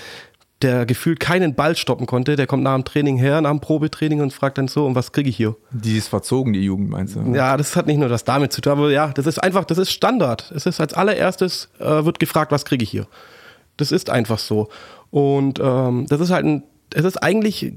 der 0.62 0.86
gefühlt 0.86 1.20
keinen 1.20 1.54
Ball 1.54 1.76
stoppen 1.76 2.06
konnte, 2.06 2.36
der 2.36 2.46
kommt 2.46 2.62
nach 2.62 2.74
dem 2.74 2.86
Training 2.86 3.18
her, 3.18 3.42
nach 3.42 3.50
dem 3.50 3.60
Probetraining 3.60 4.22
und 4.22 4.32
fragt 4.32 4.56
dann 4.56 4.66
so, 4.66 4.86
und 4.86 4.94
was 4.94 5.12
kriege 5.12 5.28
ich 5.28 5.36
hier? 5.36 5.56
Die 5.72 5.98
ist 5.98 6.08
verzogen, 6.08 6.54
die 6.54 6.64
Jugend, 6.64 6.88
meinst 6.88 7.16
du? 7.16 7.34
Ja, 7.34 7.58
das 7.58 7.76
hat 7.76 7.86
nicht 7.86 7.98
nur 7.98 8.08
das 8.08 8.24
damit 8.24 8.50
zu 8.54 8.62
tun, 8.62 8.72
aber 8.72 8.90
ja, 8.90 9.08
das 9.08 9.26
ist 9.26 9.36
einfach, 9.42 9.66
das 9.66 9.76
ist 9.76 9.90
Standard. 9.90 10.50
Es 10.56 10.64
ist 10.64 10.80
als 10.80 10.94
allererstes, 10.94 11.68
äh, 11.80 12.06
wird 12.06 12.18
gefragt, 12.18 12.50
was 12.50 12.64
kriege 12.64 12.82
ich 12.82 12.88
hier? 12.88 13.06
Das 13.76 13.92
ist 13.92 14.08
einfach 14.08 14.38
so. 14.38 14.70
Und 15.10 15.60
ähm, 15.62 16.06
das 16.08 16.18
ist 16.22 16.30
halt 16.30 16.46
ein, 16.46 16.62
es 16.94 17.04
ist 17.04 17.22
eigentlich 17.22 17.74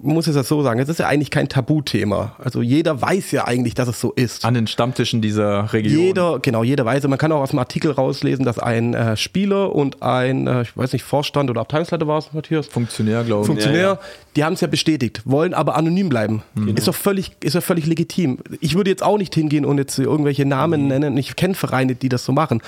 muss 0.00 0.26
ich 0.26 0.34
das 0.34 0.48
so 0.48 0.62
sagen, 0.62 0.80
es 0.80 0.88
ist 0.88 0.98
ja 0.98 1.06
eigentlich 1.06 1.30
kein 1.30 1.48
Tabuthema. 1.48 2.34
Also 2.38 2.60
jeder 2.60 3.00
weiß 3.00 3.30
ja 3.30 3.44
eigentlich, 3.46 3.74
dass 3.74 3.88
es 3.88 4.00
so 4.00 4.10
ist. 4.12 4.44
An 4.44 4.54
den 4.54 4.66
Stammtischen 4.66 5.22
dieser 5.22 5.72
Region. 5.72 6.00
Jeder, 6.00 6.38
genau, 6.40 6.64
jeder 6.64 6.84
weiß. 6.84 7.06
Man 7.06 7.18
kann 7.18 7.30
auch 7.30 7.40
aus 7.40 7.50
dem 7.50 7.60
Artikel 7.60 7.92
rauslesen, 7.92 8.44
dass 8.44 8.58
ein 8.58 8.94
äh, 8.94 9.16
Spieler 9.16 9.72
und 9.72 10.02
ein, 10.02 10.48
äh, 10.48 10.62
ich 10.62 10.76
weiß 10.76 10.92
nicht, 10.92 11.04
Vorstand 11.04 11.50
oder 11.50 11.60
Abteilungsleiter 11.60 12.08
war 12.08 12.18
es, 12.18 12.32
Matthias? 12.32 12.66
Funktionär, 12.66 13.22
glaube 13.22 13.42
ich. 13.42 13.46
Funktionär, 13.46 13.80
ja, 13.80 13.92
ja. 13.92 13.98
die 14.34 14.44
haben 14.44 14.54
es 14.54 14.60
ja 14.60 14.66
bestätigt, 14.66 15.22
wollen 15.24 15.54
aber 15.54 15.76
anonym 15.76 16.08
bleiben. 16.08 16.42
Mhm. 16.54 16.76
Ist 16.76 16.88
doch 16.88 16.94
völlig, 16.94 17.32
ist 17.40 17.54
doch 17.54 17.62
völlig 17.62 17.86
legitim. 17.86 18.38
Ich 18.60 18.74
würde 18.74 18.90
jetzt 18.90 19.04
auch 19.04 19.18
nicht 19.18 19.34
hingehen 19.34 19.64
und 19.64 19.78
jetzt 19.78 19.96
irgendwelche 19.98 20.46
Namen 20.46 20.82
mhm. 20.82 20.88
nennen. 20.88 21.16
Ich 21.16 21.36
kenne 21.36 21.54
Vereine, 21.54 21.94
die 21.94 22.08
das 22.08 22.24
so 22.24 22.32
machen. 22.32 22.60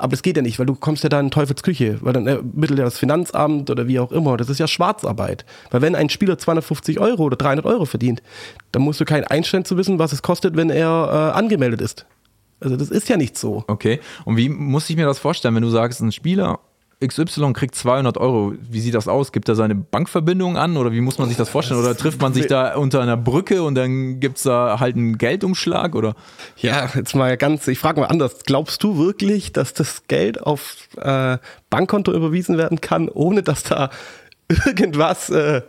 Aber 0.00 0.10
das 0.10 0.22
geht 0.22 0.36
ja 0.36 0.42
nicht, 0.42 0.58
weil 0.58 0.66
du 0.66 0.74
kommst 0.74 1.02
ja 1.02 1.08
da 1.08 1.20
in 1.20 1.30
Teufels 1.30 1.62
Küche, 1.62 1.98
weil 2.00 2.12
dann 2.12 2.26
ermittelt 2.26 2.78
ja 2.78 2.84
das 2.84 2.98
Finanzamt 2.98 3.70
oder 3.70 3.86
wie 3.86 3.98
auch 3.98 4.12
immer. 4.12 4.36
Das 4.36 4.48
ist 4.48 4.58
ja 4.58 4.66
Schwarzarbeit. 4.66 5.44
Weil 5.70 5.82
wenn 5.82 5.94
ein 5.94 6.08
Spieler 6.08 6.38
250 6.38 7.00
Euro 7.00 7.24
oder 7.24 7.36
300 7.36 7.66
Euro 7.66 7.84
verdient, 7.84 8.22
dann 8.72 8.82
musst 8.82 9.00
du 9.00 9.04
keinen 9.04 9.24
einstellen 9.24 9.64
zu 9.64 9.76
wissen, 9.76 9.98
was 9.98 10.12
es 10.12 10.22
kostet, 10.22 10.56
wenn 10.56 10.70
er 10.70 11.32
äh, 11.34 11.38
angemeldet 11.38 11.80
ist. 11.80 12.06
Also 12.60 12.76
das 12.76 12.90
ist 12.90 13.08
ja 13.08 13.16
nicht 13.16 13.38
so. 13.38 13.64
Okay. 13.66 14.00
Und 14.24 14.36
wie 14.36 14.48
muss 14.48 14.88
ich 14.90 14.96
mir 14.96 15.06
das 15.06 15.18
vorstellen, 15.18 15.54
wenn 15.54 15.62
du 15.62 15.70
sagst, 15.70 16.00
ein 16.00 16.12
Spieler 16.12 16.60
XY 17.04 17.54
kriegt 17.54 17.74
200 17.74 18.18
Euro. 18.18 18.54
Wie 18.60 18.80
sieht 18.80 18.94
das 18.94 19.08
aus? 19.08 19.32
Gibt 19.32 19.48
er 19.48 19.54
seine 19.54 19.74
Bankverbindung 19.74 20.58
an 20.58 20.76
oder 20.76 20.92
wie 20.92 21.00
muss 21.00 21.18
man 21.18 21.28
sich 21.28 21.36
das 21.36 21.48
vorstellen? 21.48 21.80
Oder 21.80 21.96
trifft 21.96 22.20
man 22.20 22.34
sich 22.34 22.46
da 22.46 22.74
unter 22.76 23.00
einer 23.00 23.16
Brücke 23.16 23.62
und 23.62 23.74
dann 23.74 24.20
gibt 24.20 24.36
es 24.36 24.42
da 24.42 24.78
halt 24.80 24.96
einen 24.96 25.16
Geldumschlag? 25.16 25.94
Oder? 25.94 26.14
Ja, 26.58 26.90
jetzt 26.94 27.14
mal 27.14 27.36
ganz, 27.38 27.66
ich 27.68 27.78
frage 27.78 28.00
mal 28.00 28.06
anders. 28.06 28.44
Glaubst 28.44 28.82
du 28.82 28.98
wirklich, 28.98 29.52
dass 29.52 29.72
das 29.72 30.02
Geld 30.08 30.42
auf 30.42 30.88
äh, 30.96 31.38
Bankkonto 31.70 32.12
überwiesen 32.12 32.58
werden 32.58 32.82
kann, 32.82 33.08
ohne 33.08 33.42
dass 33.42 33.62
da 33.62 33.88
irgendwas 34.66 35.30
äh, 35.30 35.62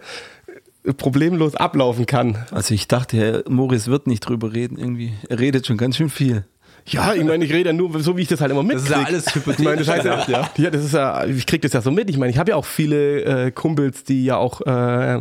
problemlos 0.97 1.55
ablaufen 1.55 2.05
kann? 2.07 2.45
Also 2.51 2.73
ich 2.73 2.89
dachte, 2.89 3.15
Herr 3.15 3.43
Morris 3.49 3.87
wird 3.87 4.05
nicht 4.05 4.21
drüber 4.21 4.51
reden 4.51 4.77
irgendwie. 4.77 5.13
Er 5.29 5.39
redet 5.39 5.65
schon 5.65 5.77
ganz 5.77 5.95
schön 5.95 6.09
viel. 6.09 6.43
Ja, 6.87 7.13
ich 7.13 7.23
meine, 7.23 7.45
ich 7.45 7.53
rede 7.53 7.69
ja 7.69 7.73
nur 7.73 8.01
so, 8.01 8.17
wie 8.17 8.23
ich 8.23 8.27
das 8.27 8.41
halt 8.41 8.51
immer 8.51 8.63
Das 8.63 8.83
ist 8.83 8.89
ja 8.89 8.97
mitkriege. 8.97 9.17
alles 9.17 9.35
hypothetisch. 9.35 9.59
Ich 9.59 9.65
meine, 9.65 9.77
das 9.77 9.87
heißt 9.87 10.05
ja, 10.05 10.25
ja. 10.27 10.49
ja, 10.57 10.69
das 10.69 10.83
ist 10.85 10.93
ja, 10.93 11.25
ich 11.25 11.45
kriege 11.45 11.61
das 11.61 11.73
ja 11.73 11.81
so 11.81 11.91
mit. 11.91 12.09
Ich 12.09 12.17
meine, 12.17 12.31
ich 12.31 12.37
habe 12.37 12.51
ja 12.51 12.55
auch 12.57 12.65
viele 12.65 13.21
äh, 13.47 13.51
Kumpels, 13.51 14.03
die 14.03 14.25
ja 14.25 14.37
auch 14.37 14.61
äh, 14.61 15.19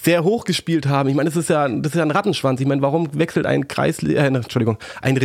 sehr 0.00 0.24
hoch 0.24 0.44
gespielt 0.44 0.86
haben. 0.86 1.08
Ich 1.08 1.14
meine, 1.14 1.30
das 1.30 1.36
ist 1.36 1.48
ja, 1.48 1.66
das 1.68 1.92
ist 1.92 1.96
ja 1.96 2.02
ein 2.02 2.10
Rattenschwanz. 2.10 2.60
Ich 2.60 2.66
meine, 2.66 2.82
warum 2.82 3.08
wechselt 3.18 3.46
ein 3.46 3.66
Kreisliga, 3.66 4.22
äh, 4.22 4.26
Entschuldigung, 4.26 4.76
ein 5.00 5.16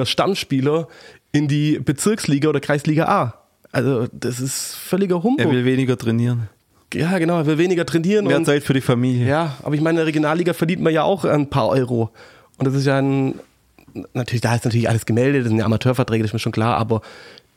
Regionalliga-Stammspieler 0.00 0.88
in 1.32 1.48
die 1.48 1.78
Bezirksliga 1.78 2.48
oder 2.48 2.60
Kreisliga 2.60 3.04
A? 3.06 3.34
Also, 3.72 4.06
das 4.12 4.40
ist 4.40 4.74
völliger 4.76 5.16
Er 5.16 5.22
Humbug. 5.22 5.50
will 5.52 5.64
weniger 5.64 5.96
trainieren. 5.98 6.48
Ja, 6.94 7.18
genau, 7.18 7.38
er 7.38 7.46
will 7.46 7.58
weniger 7.58 7.84
trainieren. 7.84 8.26
Mehr 8.26 8.42
Zeit 8.44 8.62
für 8.62 8.72
die 8.72 8.80
Familie. 8.80 9.26
ja, 9.26 9.56
aber 9.62 9.74
ich 9.74 9.80
meine, 9.80 9.90
in 9.94 9.96
der 9.96 10.06
Regionalliga 10.06 10.52
verdient 10.54 10.80
man 10.82 10.92
ja 10.94 11.02
auch 11.02 11.24
ein 11.24 11.50
paar 11.50 11.68
Euro. 11.68 12.10
Und 12.58 12.66
das 12.66 12.74
ist 12.74 12.86
ja 12.86 12.96
ein, 12.98 13.34
natürlich, 14.14 14.40
da 14.40 14.54
ist 14.54 14.64
natürlich 14.64 14.88
alles 14.88 15.06
gemeldet, 15.06 15.42
das 15.42 15.48
sind 15.48 15.58
ja 15.58 15.64
Amateurverträge, 15.64 16.22
das 16.22 16.30
ist 16.30 16.34
mir 16.34 16.38
schon 16.38 16.52
klar, 16.52 16.76
aber 16.76 17.02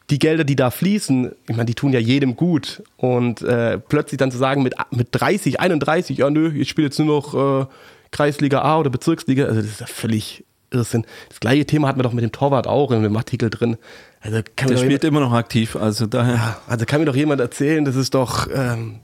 die 0.09 0.19
Gelder, 0.19 0.43
die 0.43 0.55
da 0.55 0.71
fließen, 0.71 1.31
ich 1.47 1.55
meine, 1.55 1.65
die 1.65 1.75
tun 1.75 1.93
ja 1.93 1.99
jedem 1.99 2.35
gut. 2.35 2.81
Und 2.97 3.41
äh, 3.43 3.77
plötzlich 3.77 4.17
dann 4.17 4.31
zu 4.31 4.37
sagen, 4.37 4.63
mit, 4.63 4.73
mit 4.91 5.09
30, 5.11 5.59
31, 5.59 6.17
ja 6.17 6.29
nö, 6.29 6.51
ich 6.51 6.69
spiele 6.69 6.87
jetzt 6.87 6.97
nur 6.99 7.07
noch 7.07 7.61
äh, 7.61 7.65
Kreisliga 8.11 8.61
A 8.61 8.79
oder 8.79 8.89
Bezirksliga, 8.89 9.45
also 9.45 9.61
das 9.61 9.69
ist 9.69 9.81
ja 9.81 9.85
völlig 9.85 10.43
Irrsinn. 10.71 11.05
Das 11.29 11.39
gleiche 11.39 11.65
Thema 11.65 11.87
hatten 11.87 11.99
wir 11.99 12.03
doch 12.03 12.13
mit 12.13 12.23
dem 12.23 12.31
Torwart 12.31 12.67
auch 12.67 12.91
in 12.91 13.03
dem 13.03 13.15
Artikel 13.17 13.49
drin. 13.49 13.77
Also 14.21 14.41
kann 14.55 14.69
Der 14.69 14.77
spielt 14.77 15.03
immer 15.03 15.19
noch 15.19 15.33
aktiv, 15.33 15.75
also 15.75 16.05
daher. 16.05 16.57
also 16.67 16.85
kann 16.85 16.99
mir 16.99 17.05
doch 17.05 17.15
jemand 17.15 17.41
erzählen, 17.41 17.85
das 17.85 17.95
ist 17.95 18.13
doch. 18.13 18.47
Ähm, 18.53 18.99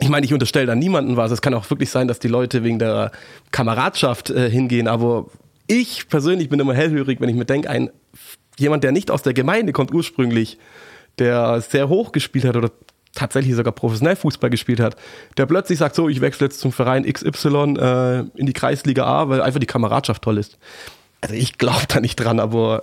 ich 0.00 0.08
meine, 0.08 0.24
ich 0.24 0.32
unterstelle 0.32 0.66
da 0.66 0.74
niemanden 0.74 1.16
was. 1.16 1.32
Es 1.32 1.42
kann 1.42 1.54
auch 1.54 1.68
wirklich 1.70 1.90
sein, 1.90 2.06
dass 2.06 2.20
die 2.20 2.28
Leute 2.28 2.62
wegen 2.62 2.78
der 2.78 3.10
Kameradschaft 3.50 4.30
äh, 4.30 4.48
hingehen. 4.48 4.86
Aber 4.86 5.26
ich 5.68 6.08
persönlich 6.08 6.48
bin 6.48 6.58
immer 6.58 6.74
hellhörig, 6.74 7.20
wenn 7.20 7.28
ich 7.28 7.36
mir 7.36 7.44
denke, 7.44 7.70
ein 7.70 7.90
jemand, 8.58 8.82
der 8.82 8.90
nicht 8.90 9.12
aus 9.12 9.22
der 9.22 9.34
Gemeinde 9.34 9.72
kommt 9.72 9.94
ursprünglich, 9.94 10.58
der 11.18 11.60
sehr 11.60 11.88
hoch 11.88 12.10
gespielt 12.10 12.44
hat 12.44 12.56
oder 12.56 12.72
tatsächlich 13.14 13.54
sogar 13.54 13.72
professionell 13.72 14.16
Fußball 14.16 14.50
gespielt 14.50 14.80
hat, 14.80 14.96
der 15.36 15.46
plötzlich 15.46 15.78
sagt, 15.78 15.94
so, 15.94 16.08
ich 16.08 16.20
wechsle 16.20 16.46
jetzt 16.46 16.60
zum 16.60 16.72
Verein 16.72 17.04
XY 17.04 17.76
äh, 17.78 18.18
in 18.34 18.46
die 18.46 18.52
Kreisliga 18.52 19.04
A, 19.04 19.28
weil 19.28 19.40
einfach 19.40 19.60
die 19.60 19.66
Kameradschaft 19.66 20.22
toll 20.22 20.38
ist. 20.38 20.58
Also 21.20 21.34
ich 21.34 21.58
glaube 21.58 21.82
da 21.88 22.00
nicht 22.00 22.16
dran, 22.16 22.40
aber 22.40 22.82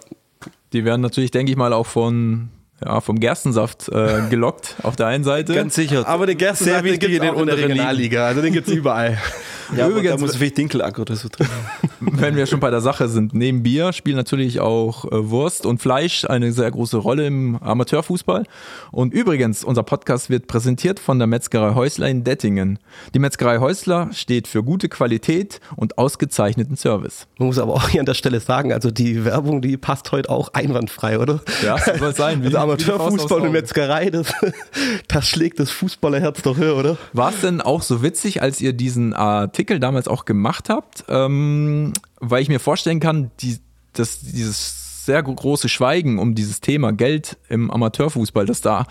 Die 0.74 0.84
werden 0.84 1.02
natürlich, 1.02 1.32
denke 1.32 1.52
ich 1.52 1.58
mal, 1.58 1.72
auch 1.72 1.86
von, 1.86 2.50
ja, 2.84 3.00
vom 3.00 3.20
Gerstensaft 3.20 3.88
äh, 3.90 4.24
gelockt 4.30 4.76
auf 4.84 4.96
der 4.96 5.08
einen 5.08 5.24
Seite. 5.24 5.54
Ganz 5.54 5.76
sicher. 5.76 6.08
Aber 6.08 6.26
den 6.26 6.38
Gersten 6.38 6.66
Sehr 6.66 6.84
wichtig 6.84 7.14
in 7.14 7.22
der. 7.22 7.36
Regionalliga. 7.36 8.28
Also 8.28 8.42
den 8.42 8.54
gibt's 8.54 8.72
überall. 8.72 9.18
Ja, 9.76 9.86
aber 9.86 9.94
Übrigens- 9.96 10.16
da 10.16 10.20
muss 10.22 10.36
vielleicht 10.36 10.58
Dinkelacker 10.58 11.02
oder 11.04 11.16
so 11.16 11.28
drin. 11.32 11.48
Wenn 12.00 12.36
wir 12.36 12.46
schon 12.46 12.60
bei 12.60 12.70
der 12.70 12.82
Sache 12.82 13.08
sind, 13.08 13.34
neben 13.34 13.64
Bier 13.64 13.94
spielen 13.94 14.16
natürlich 14.18 14.60
auch 14.60 15.06
äh, 15.06 15.30
Wurst 15.30 15.66
und 15.66 15.82
Fleisch 15.82 16.26
eine 16.26 16.52
sehr 16.52 16.70
große 16.72 16.98
Rolle 16.98 17.26
im 17.28 17.56
Amateurfußball. 17.62 18.44
Und 18.92 19.14
übrigens, 19.14 19.64
unser 19.64 19.84
Podcast 19.84 20.30
wird 20.30 20.48
präsentiert 20.48 21.00
von 21.00 21.18
der 21.20 21.28
Metzgerei 21.28 21.74
Häusler 21.76 22.10
in 22.10 22.24
Dettingen. 22.24 22.80
Die 23.14 23.20
Metzgerei 23.20 23.60
Häusler 23.60 24.10
steht 24.14 24.48
für 24.48 24.64
gute 24.64 24.90
Qualität 24.90 25.60
und 25.76 25.98
ausgezeichneten 25.98 26.78
Service. 26.78 27.28
Man 27.40 27.48
muss 27.48 27.60
aber 27.60 27.74
auch 27.74 27.90
hier 27.90 28.02
an 28.02 28.06
der 28.06 28.14
Stelle 28.14 28.40
sagen, 28.40 28.72
also 28.74 28.92
die 28.92 29.26
Werbung, 29.26 29.62
die 29.62 29.78
passt 29.78 30.12
heute 30.12 30.30
auch 30.30 30.54
einwandfrei, 30.54 31.20
oder? 31.20 31.42
Ja, 31.64 31.78
so 31.78 31.96
soll 31.98 32.10
es 32.10 32.18
sein. 32.18 32.44
Wie- 32.44 32.46
Also 32.56 32.58
wie 32.58 32.62
Amateurfußball 32.62 33.10
Faust 33.20 33.32
aufs 33.34 33.44
und. 33.44 33.52
Metzgerei, 33.52 34.10
das, 34.10 34.34
das 35.08 35.28
schlägt 35.28 35.60
das 35.60 35.72
Fußballerherz 35.72 36.42
doch 36.42 36.58
höher, 36.58 36.76
oder? 36.78 36.98
War 37.14 37.32
es 37.32 37.42
denn 37.42 37.60
auch 37.62 37.82
so 37.82 38.02
witzig, 38.04 38.42
als 38.42 38.62
ihr 38.62 38.74
diesen 38.74 39.14
Artikel 39.56 39.80
damals 39.80 40.10
auch 40.10 40.26
gemacht 40.26 40.68
habt? 40.68 41.06
Ähm, 41.08 41.94
weil 42.20 42.42
ich 42.42 42.50
mir 42.50 42.60
vorstellen 42.60 43.00
kann, 43.00 43.32
die, 43.40 43.58
dass 43.94 44.20
dieses 44.20 45.06
sehr 45.06 45.24
gro- 45.24 45.34
große 45.34 45.70
Schweigen 45.70 46.20
um 46.20 46.36
dieses 46.36 46.60
Thema 46.60 46.92
Geld 46.92 47.38
im 47.48 47.72
Amateurfußball, 47.72 48.46
dass 48.46 48.60
da 48.60 48.86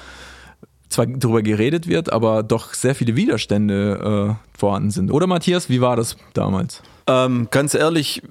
zwar 0.89 1.07
drüber 1.07 1.43
geredet 1.43 1.87
wird, 1.87 2.11
aber 2.13 2.43
doch 2.43 2.73
sehr 2.73 2.95
viele 2.95 3.15
Widerstände 3.15 4.39
äh, 4.55 4.59
vorhanden 4.59 4.91
sind. 4.91 5.11
Oder 5.11 5.27
Matthias, 5.27 5.69
wie 5.69 5.83
war 5.83 5.97
das 5.97 6.17
damals? 6.33 6.83
Ähm, 7.07 7.49
ganz 7.51 7.75
ehrlich, 7.75 8.23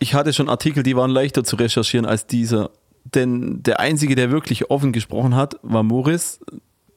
ich 0.00 0.14
hatte 0.14 0.32
schon 0.32 0.48
Artikel, 0.48 0.82
die 0.82 0.96
waren 0.96 1.10
leichter 1.10 1.44
zu 1.44 1.54
recherchieren 1.54 2.06
als 2.06 2.26
dieser. 2.26 2.70
Denn 3.04 3.62
der 3.62 3.78
Einzige, 3.78 4.16
der 4.16 4.32
wirklich 4.32 4.68
offen 4.68 4.92
gesprochen 4.92 5.36
hat, 5.36 5.56
war 5.62 5.84
Morris. 5.84 6.40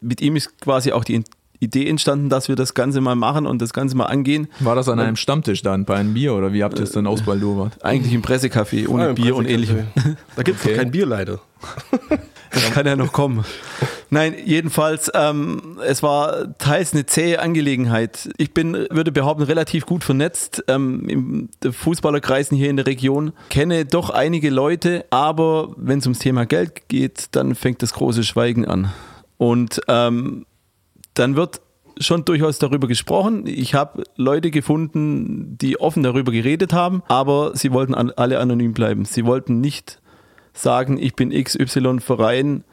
Mit 0.02 0.22
ihm 0.22 0.36
ist 0.36 0.60
quasi 0.60 0.92
auch 0.92 1.04
die 1.04 1.24
Idee 1.66 1.88
entstanden, 1.88 2.30
dass 2.30 2.48
wir 2.48 2.56
das 2.56 2.74
Ganze 2.74 3.02
mal 3.02 3.16
machen 3.16 3.46
und 3.46 3.62
das 3.62 3.74
Ganze 3.74 3.96
mal 3.98 4.06
angehen. 4.06 4.48
War 4.60 4.76
das 4.76 4.88
an 4.90 5.00
einem 5.00 5.16
Stammtisch 5.18 5.62
dann 5.62 5.86
bei 5.86 5.96
einem 5.96 6.14
Bier 6.14 6.34
oder 6.34 6.54
wie 6.54 6.64
habt 6.64 6.78
ihr 6.80 6.84
es 6.84 6.92
dann 6.92 7.06
ausbaldobert? 7.08 7.84
Eigentlich 7.84 8.14
im 8.14 8.22
Pressecafé, 8.22 8.88
ohne 8.88 9.04
Ja, 9.04 9.10
im 9.10 9.16
Bier 9.16 9.36
und 9.36 9.48
ähnlichem. 9.50 9.88
Da 10.36 10.44
gibt's 10.44 10.64
Okay. 10.64 10.74
doch 10.76 10.82
kein 10.82 10.92
Bier 10.92 11.06
leider. 11.06 11.40
Das 12.52 12.72
kann 12.72 12.86
ja 12.86 12.96
noch 12.96 13.12
kommen. 13.12 13.44
Nein, 14.10 14.34
jedenfalls, 14.46 15.12
ähm, 15.14 15.78
es 15.86 16.02
war 16.02 16.58
teils 16.58 16.94
eine 16.94 17.06
zähe 17.06 17.42
Angelegenheit. 17.42 18.30
Ich 18.38 18.54
bin, 18.54 18.88
würde 18.90 19.12
behaupten, 19.12 19.44
relativ 19.44 19.86
gut 19.86 20.06
vernetzt 20.06 20.64
ähm, 20.70 21.10
im 21.10 21.50
Fußballerkreisen 21.70 22.58
hier 22.58 22.70
in 22.70 22.78
der 22.78 22.86
Region. 22.86 23.34
Kenne 23.50 23.84
doch 23.84 24.10
einige 24.10 24.50
Leute, 24.52 25.04
aber 25.10 25.74
wenn 25.76 26.00
es 26.00 26.06
ums 26.06 26.20
Thema 26.20 26.46
Geld 26.46 26.88
geht, 26.88 27.26
dann 27.32 27.56
fängt 27.56 27.82
das 27.82 27.92
große 27.94 28.24
Schweigen 28.24 28.66
an. 28.66 28.90
Und 29.36 29.82
ähm, 29.90 30.46
dann 31.16 31.36
wird 31.36 31.62
schon 32.00 32.26
durchaus 32.26 32.60
darüber 32.60 32.88
gesprochen. 32.88 33.46
Ich 33.48 33.74
habe 33.74 34.04
Leute 34.16 34.52
gefunden, 34.52 35.58
die 35.58 35.80
offen 35.80 36.04
darüber 36.04 36.32
geredet 36.32 36.74
haben, 36.74 37.04
aber 37.08 37.56
sie 37.56 37.72
wollten 37.72 37.96
an, 37.96 38.12
alle 38.12 38.40
anonym 38.40 38.74
bleiben. 38.74 39.06
Sie 39.06 39.26
wollten 39.26 39.62
nicht 39.62 40.00
sagen, 40.54 40.98
ich 40.98 41.16
bin 41.16 41.32
XY 41.32 42.00
Verein 42.00 42.64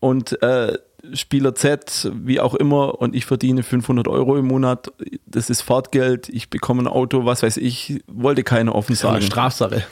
und 0.00 0.40
äh, 0.42 0.78
Spieler 1.14 1.54
Z, 1.54 2.10
wie 2.14 2.40
auch 2.40 2.54
immer, 2.54 3.00
und 3.00 3.14
ich 3.14 3.24
verdiene 3.24 3.62
500 3.62 4.08
Euro 4.08 4.36
im 4.36 4.46
Monat. 4.46 4.92
Das 5.26 5.48
ist 5.48 5.62
Fahrtgeld, 5.62 6.28
ich 6.28 6.50
bekomme 6.50 6.82
ein 6.82 6.88
Auto, 6.88 7.24
was 7.24 7.42
weiß 7.42 7.56
ich. 7.58 8.02
Wollte 8.06 8.42
keiner 8.42 8.74
offen 8.74 8.92
Das 8.92 9.00
ist 9.00 9.04
eine 9.04 9.14
sagen. 9.14 9.26
Strafsache. 9.26 9.84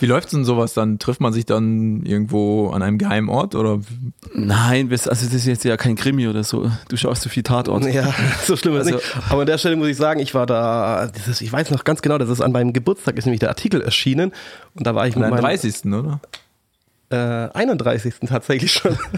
Wie 0.00 0.06
läuft 0.06 0.32
denn 0.32 0.44
sowas 0.44 0.74
dann? 0.74 0.98
Trifft 0.98 1.20
man 1.20 1.32
sich 1.32 1.46
dann 1.46 2.04
irgendwo 2.04 2.70
an 2.70 2.82
einem 2.82 2.98
geheimen 2.98 3.28
Ort 3.28 3.54
oder 3.54 3.80
Nein, 4.34 4.88
das- 4.88 5.06
also 5.08 5.24
das 5.26 5.34
ist 5.34 5.46
jetzt 5.46 5.64
ja 5.64 5.76
kein 5.76 5.94
Krimi 5.96 6.26
oder 6.28 6.42
so. 6.44 6.70
Du 6.88 6.96
schaust 6.96 7.22
so 7.22 7.28
viel 7.28 7.42
Tatort. 7.42 7.84
Ja, 7.86 8.12
so 8.44 8.56
schlimm 8.56 8.74
ist 8.76 8.86
Also- 8.86 8.96
nicht. 8.96 9.16
Aber 9.30 9.40
an 9.42 9.46
der 9.46 9.58
Stelle 9.58 9.76
muss 9.76 9.88
ich 9.88 9.96
sagen, 9.96 10.20
ich 10.20 10.34
war 10.34 10.46
da, 10.46 11.06
das 11.14 11.28
ist, 11.28 11.40
ich 11.40 11.52
weiß 11.52 11.70
noch 11.70 11.84
ganz 11.84 12.02
genau, 12.02 12.18
das 12.18 12.28
ist 12.28 12.40
an 12.40 12.52
meinem 12.52 12.72
Geburtstag, 12.72 13.16
ist 13.18 13.24
nämlich 13.26 13.40
der 13.40 13.50
Artikel 13.50 13.80
erschienen. 13.80 14.32
Und 14.74 14.86
da 14.86 14.94
war 14.94 15.06
ich 15.06 15.16
meinem 15.16 15.36
30. 15.36 15.84
oder? 15.86 16.20
äh, 17.10 17.16
31. 17.16 18.14
tatsächlich 18.28 18.72
schon. 18.72 18.96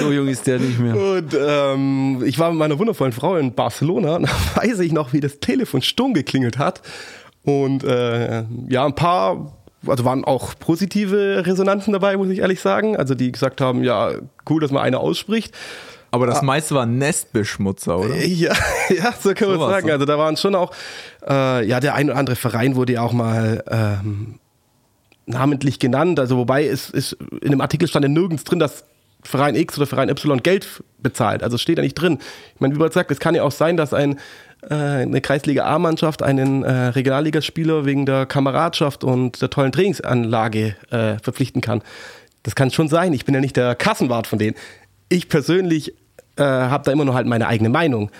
So 0.00 0.10
jung 0.10 0.26
ist 0.28 0.46
der 0.46 0.58
nicht 0.58 0.78
mehr. 0.78 0.96
Und 0.96 1.36
ähm, 1.38 2.22
ich 2.24 2.38
war 2.38 2.50
mit 2.50 2.58
meiner 2.58 2.78
wundervollen 2.78 3.12
Frau 3.12 3.36
in 3.36 3.54
Barcelona 3.54 4.16
und 4.16 4.22
da 4.54 4.62
weiß 4.62 4.80
ich 4.80 4.92
noch, 4.92 5.12
wie 5.12 5.20
das 5.20 5.38
Telefon 5.40 5.82
stumm 5.82 6.14
geklingelt 6.14 6.58
hat. 6.58 6.80
Und 7.42 7.84
äh, 7.84 8.44
ja, 8.68 8.84
ein 8.86 8.94
paar, 8.94 9.55
also 9.88 10.04
waren 10.04 10.24
auch 10.24 10.54
positive 10.58 11.44
Resonanzen 11.46 11.92
dabei, 11.92 12.16
muss 12.16 12.28
ich 12.28 12.40
ehrlich 12.40 12.60
sagen. 12.60 12.96
Also 12.96 13.14
die 13.14 13.32
gesagt 13.32 13.60
haben, 13.60 13.84
ja, 13.84 14.12
cool, 14.48 14.60
dass 14.60 14.70
man 14.70 14.82
eine 14.82 14.98
ausspricht. 14.98 15.54
Aber 16.10 16.26
das 16.26 16.40
meiste 16.40 16.74
war 16.74 16.86
Nestbeschmutzer, 16.86 17.98
oder? 17.98 18.14
Ja, 18.24 18.54
ja, 18.88 19.12
so 19.20 19.34
kann 19.34 19.48
man 19.48 19.58
So 19.58 19.62
war's 19.62 19.72
sagen. 19.72 19.86
so. 19.88 19.92
Also 19.92 20.04
da 20.06 20.18
waren 20.18 20.36
schon 20.36 20.54
auch, 20.54 20.72
äh, 21.28 21.66
ja, 21.66 21.80
der 21.80 21.94
ein 21.94 22.08
oder 22.08 22.18
andere 22.18 22.36
Verein 22.36 22.76
wurde 22.76 22.94
ja 22.94 23.02
auch 23.02 23.12
mal 23.12 23.62
ähm, 23.68 24.38
namentlich 25.26 25.78
genannt. 25.78 26.18
Also 26.20 26.36
wobei 26.36 26.66
es 26.66 26.90
ist 26.90 27.16
in 27.42 27.50
dem 27.50 27.60
Artikel 27.60 27.88
stand 27.88 28.04
ja 28.04 28.08
nirgends 28.08 28.44
drin, 28.44 28.58
dass 28.58 28.84
Verein 29.22 29.56
X 29.56 29.76
oder 29.76 29.86
Verein 29.86 30.08
Y 30.08 30.42
Geld 30.42 30.82
bezahlt. 30.98 31.42
Also 31.42 31.58
steht 31.58 31.78
da 31.78 31.82
nicht 31.82 31.94
drin. 31.94 32.18
Ich 32.54 32.60
meine, 32.60 32.74
wie 32.74 32.78
man 32.78 32.90
sagt, 32.92 33.10
es 33.10 33.18
kann 33.18 33.34
ja 33.34 33.42
auch 33.42 33.52
sein, 33.52 33.76
dass 33.76 33.92
ein, 33.92 34.18
eine 34.62 35.20
Kreisliga 35.20 35.64
A-Mannschaft 35.64 36.22
einen 36.22 36.64
äh, 36.64 36.70
Regionalligaspieler 36.70 37.84
wegen 37.84 38.06
der 38.06 38.26
Kameradschaft 38.26 39.04
und 39.04 39.40
der 39.40 39.50
tollen 39.50 39.72
Trainingsanlage 39.72 40.76
äh, 40.90 41.18
verpflichten 41.22 41.60
kann. 41.60 41.82
Das 42.42 42.54
kann 42.54 42.70
schon 42.70 42.88
sein. 42.88 43.12
Ich 43.12 43.24
bin 43.24 43.34
ja 43.34 43.40
nicht 43.40 43.56
der 43.56 43.74
Kassenwart 43.74 44.26
von 44.26 44.38
denen. 44.38 44.56
Ich 45.08 45.28
persönlich 45.28 45.94
äh, 46.36 46.42
habe 46.42 46.84
da 46.84 46.92
immer 46.92 47.04
nur 47.04 47.14
halt 47.14 47.26
meine 47.26 47.48
eigene 47.48 47.68
Meinung. 47.68 48.10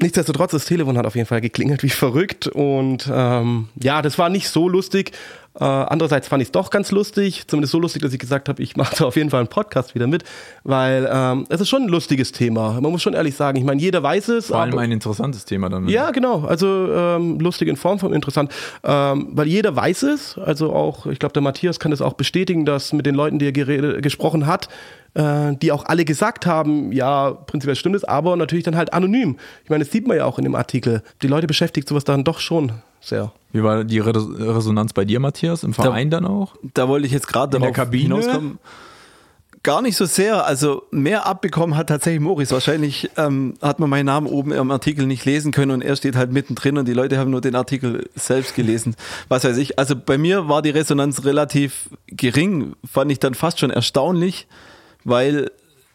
Nichtsdestotrotz, 0.00 0.52
das 0.52 0.64
Telefon 0.64 0.96
hat 0.96 1.06
auf 1.06 1.16
jeden 1.16 1.26
Fall 1.26 1.40
geklingelt 1.40 1.82
wie 1.82 1.88
verrückt 1.88 2.46
und 2.46 3.10
ähm, 3.12 3.68
ja, 3.82 4.00
das 4.00 4.16
war 4.16 4.28
nicht 4.28 4.48
so 4.48 4.68
lustig, 4.68 5.10
Äh, 5.54 5.64
andererseits 5.64 6.28
fand 6.28 6.40
ich 6.40 6.48
es 6.48 6.52
doch 6.52 6.70
ganz 6.70 6.92
lustig, 6.92 7.48
zumindest 7.48 7.72
so 7.72 7.80
lustig, 7.80 8.02
dass 8.02 8.12
ich 8.12 8.18
gesagt 8.18 8.48
habe, 8.48 8.62
ich 8.62 8.76
mache 8.76 8.94
da 8.96 9.04
auf 9.06 9.16
jeden 9.16 9.30
Fall 9.30 9.40
einen 9.40 9.48
Podcast 9.48 9.94
wieder 9.94 10.06
mit, 10.06 10.22
weil 10.62 11.08
ähm, 11.10 11.46
es 11.48 11.60
ist 11.60 11.68
schon 11.68 11.82
ein 11.82 11.88
lustiges 11.88 12.30
Thema. 12.32 12.80
Man 12.80 12.92
muss 12.92 13.02
schon 13.02 13.14
ehrlich 13.14 13.34
sagen, 13.34 13.58
ich 13.58 13.64
meine, 13.64 13.80
jeder 13.80 14.02
weiß 14.02 14.28
es. 14.28 14.46
Vor 14.48 14.60
allem 14.60 14.78
ein 14.78 14.92
interessantes 14.92 15.44
Thema 15.44 15.68
dann. 15.68 15.88
Ja, 15.88 16.12
genau. 16.12 16.44
Also 16.44 16.92
ähm, 16.92 17.40
lustig 17.40 17.68
in 17.68 17.76
Form 17.76 17.98
von 17.98 18.12
interessant, 18.12 18.52
ähm, 18.84 19.28
weil 19.32 19.48
jeder 19.48 19.74
weiß 19.74 20.04
es. 20.04 20.38
Also 20.38 20.72
auch, 20.72 21.06
ich 21.06 21.18
glaube, 21.18 21.32
der 21.32 21.42
Matthias 21.42 21.80
kann 21.80 21.90
das 21.90 22.02
auch 22.02 22.12
bestätigen, 22.12 22.64
dass 22.64 22.92
mit 22.92 23.06
den 23.06 23.14
Leuten, 23.14 23.38
die 23.38 23.46
er 23.46 23.52
geredet, 23.52 24.02
gesprochen 24.02 24.46
hat, 24.46 24.68
äh, 25.14 25.56
die 25.56 25.72
auch 25.72 25.84
alle 25.86 26.04
gesagt 26.04 26.46
haben, 26.46 26.92
ja, 26.92 27.32
prinzipiell 27.32 27.76
stimmt 27.76 27.96
es, 27.96 28.04
aber 28.04 28.36
natürlich 28.36 28.64
dann 28.64 28.76
halt 28.76 28.92
anonym. 28.92 29.36
Ich 29.64 29.70
meine, 29.70 29.82
das 29.82 29.92
sieht 29.92 30.06
man 30.06 30.16
ja 30.16 30.24
auch 30.24 30.38
in 30.38 30.44
dem 30.44 30.54
Artikel. 30.54 31.02
Die 31.22 31.26
Leute 31.26 31.46
beschäftigt 31.46 31.88
sowas 31.88 32.04
dann 32.04 32.22
doch 32.22 32.38
schon 32.38 32.72
sehr. 33.00 33.32
Wie 33.52 33.62
war 33.62 33.84
die 33.84 33.98
Re 33.98 34.12
Resonanz 34.12 34.92
bei 34.92 35.04
dir, 35.04 35.20
Matthias, 35.20 35.62
im 35.62 35.72
Verein 35.72 36.10
da, 36.10 36.20
dann 36.20 36.30
auch? 36.30 36.54
Da 36.74 36.88
wollte 36.88 37.06
ich 37.06 37.12
jetzt 37.12 37.28
gerade 37.28 37.58
darauf 37.58 37.90
hinauskommen. 37.90 38.58
Gar 39.62 39.82
nicht 39.82 39.96
so 39.96 40.04
sehr. 40.04 40.46
Also 40.46 40.84
mehr 40.90 41.26
abbekommen 41.26 41.76
hat 41.76 41.88
tatsächlich 41.88 42.20
Moritz. 42.20 42.52
Wahrscheinlich 42.52 43.10
ähm, 43.16 43.54
hat 43.60 43.80
man 43.80 43.90
meinen 43.90 44.06
Namen 44.06 44.26
oben 44.26 44.52
im 44.52 44.70
Artikel 44.70 45.06
nicht 45.06 45.24
lesen 45.24 45.50
können 45.50 45.72
und 45.72 45.82
er 45.82 45.96
steht 45.96 46.14
halt 46.14 46.30
mittendrin 46.30 46.78
und 46.78 46.86
die 46.86 46.92
Leute 46.92 47.18
haben 47.18 47.30
nur 47.30 47.40
den 47.40 47.54
Artikel 47.56 48.08
selbst 48.14 48.54
gelesen. 48.54 48.94
Was 49.28 49.44
weiß 49.44 49.56
ich. 49.56 49.78
Also 49.78 49.96
bei 49.96 50.16
mir 50.16 50.48
war 50.48 50.62
die 50.62 50.70
Resonanz 50.70 51.24
relativ 51.24 51.90
gering. 52.06 52.74
Fand 52.88 53.10
ich 53.10 53.18
dann 53.18 53.34
fast 53.34 53.58
schon 53.58 53.70
erstaunlich, 53.70 54.46
weil 55.04 55.50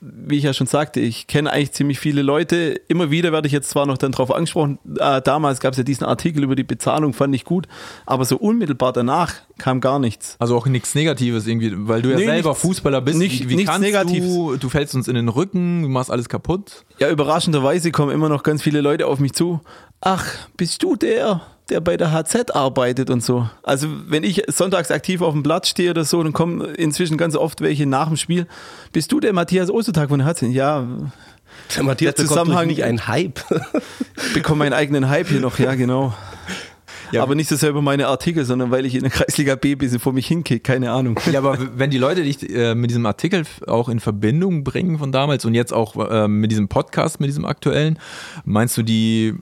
wie 0.06 0.38
ich 0.38 0.44
ja 0.44 0.54
schon 0.54 0.68
sagte, 0.68 1.00
ich 1.00 1.28
kenne 1.28 1.52
eigentlich 1.52 1.72
ziemlich 1.72 2.00
viele 2.00 2.22
Leute. 2.22 2.82
Immer 2.88 3.10
wieder 3.10 3.32
werde 3.32 3.48
ich 3.48 3.54
jetzt 3.54 3.70
zwar 3.70 3.86
noch 3.86 3.98
dann 3.98 4.12
darauf 4.12 4.34
angesprochen, 4.34 4.80
äh, 5.00 5.22
damals 5.22 5.60
gab 5.62 5.72
es 5.72 5.78
ja 5.78 5.84
diesen 5.84 6.06
Artikel 6.06 6.44
über 6.44 6.56
die 6.56 6.64
Bezahlung, 6.64 7.14
fand 7.14 7.34
ich 7.34 7.46
gut, 7.46 7.68
aber 8.06 8.26
so 8.26 8.38
unmittelbar 8.38 8.92
danach 8.92 9.34
kam 9.58 9.80
gar 9.80 10.00
nichts. 10.00 10.36
Also 10.40 10.58
auch 10.58 10.66
nichts 10.66 10.94
Negatives 10.96 11.48
irgendwie, 11.48 11.72
weil 11.88 12.02
du 12.02 12.10
ja 12.10 12.18
nee, 12.18 12.26
selber 12.26 12.50
nichts, 12.50 12.62
Fußballer 12.62 13.02
bist. 13.02 13.18
Nicht, 13.18 13.46
wie, 13.46 13.50
wie 13.50 13.56
nichts 13.56 13.80
Negatives. 13.80 14.28
Du, 14.28 14.58
du 14.58 14.70
fällst 14.70 14.94
uns 14.96 15.08
in 15.08 15.16
den 15.16 15.30
Rücken, 15.30 15.84
du 15.84 15.90
machst 15.90 16.12
alles 16.12 16.28
kaputt. 16.28 16.84
Ja, 17.00 17.10
überraschenderweise 17.10 17.92
kommen 17.92 18.12
immer 18.12 18.30
noch 18.30 18.44
ganz 18.44 18.62
viele 18.62 18.82
Leute 18.82 19.08
auf 19.08 19.20
mich 19.20 19.34
zu. 19.34 19.62
Ach, 20.02 20.26
bist 20.58 20.84
du 20.84 20.98
der? 20.98 21.42
Der 21.70 21.79
bei 21.79 21.98
der 21.98 22.12
HZ 22.12 22.51
arbeitet 22.51 23.10
und 23.10 23.24
so. 23.24 23.48
Also 23.63 23.88
wenn 24.08 24.24
ich 24.24 24.43
sonntags 24.48 24.91
aktiv 24.91 25.22
auf 25.22 25.34
dem 25.34 25.43
Platz 25.43 25.70
stehe 25.70 25.91
oder 25.91 26.03
so, 26.03 26.22
dann 26.22 26.34
kommen 26.34 26.62
inzwischen 26.62 27.17
ganz 27.17 27.36
oft 27.36 27.62
welche 27.62 27.86
nach 27.86 28.08
dem 28.08 28.17
Spiel. 28.17 28.48
Bist 28.91 29.12
du 29.12 29.20
der 29.20 29.34
Matthias 29.34 29.70
Ostertag 29.70 30.10
von 30.10 30.20
der 30.20 30.27
HZ? 30.27 30.43
Ja. 30.43 30.86
Der 31.75 31.84
Matthias 31.84 32.15
der 32.15 32.25
Zusammenhang 32.25 32.67
nicht 32.67 32.84
ein 32.84 33.08
Hype. 33.08 33.39
bekomme 34.34 34.60
meinen 34.60 34.74
eigenen 34.74 35.10
Hype 35.10 35.27
hier 35.27 35.39
noch, 35.39 35.60
ja 35.60 35.75
genau. 35.75 36.13
Ja, 37.12 37.22
aber 37.22 37.36
nicht 37.36 37.48
so 37.48 37.55
sehr 37.55 37.70
über 37.70 37.84
meine 37.84 38.08
Artikel, 38.08 38.43
sondern 38.43 38.72
weil 38.72 38.88
ich 38.88 38.96
in 38.96 39.01
der 39.01 39.12
Kreisliga 39.12 39.55
B 39.55 39.74
ein 39.74 39.77
bisschen 39.77 40.00
vor 40.00 40.13
mich 40.13 40.25
hinkicke, 40.25 40.62
keine 40.62 40.91
Ahnung. 40.91 41.20
Ja, 41.32 41.39
aber 41.39 41.60
wenn 41.77 41.91
die 41.91 42.00
Leute 42.00 42.24
dich 42.24 42.50
äh, 42.50 42.74
mit 42.74 42.89
diesem 42.89 43.05
Artikel 43.05 43.43
auch 43.67 43.88
in 43.88 44.00
Verbindung 44.00 44.63
bringen 44.63 44.98
von 44.98 45.12
damals 45.12 45.46
und 45.46 45.53
jetzt 45.53 45.74
auch 45.74 45.96
äh, 46.10 46.27
mit 46.27 46.50
diesem 46.50 46.70
Podcast, 46.70 47.20
mit 47.20 47.27
diesem 47.27 47.46
aktuellen, 47.46 48.00
meinst 48.46 48.75
du, 48.77 48.82
die 48.82 49.36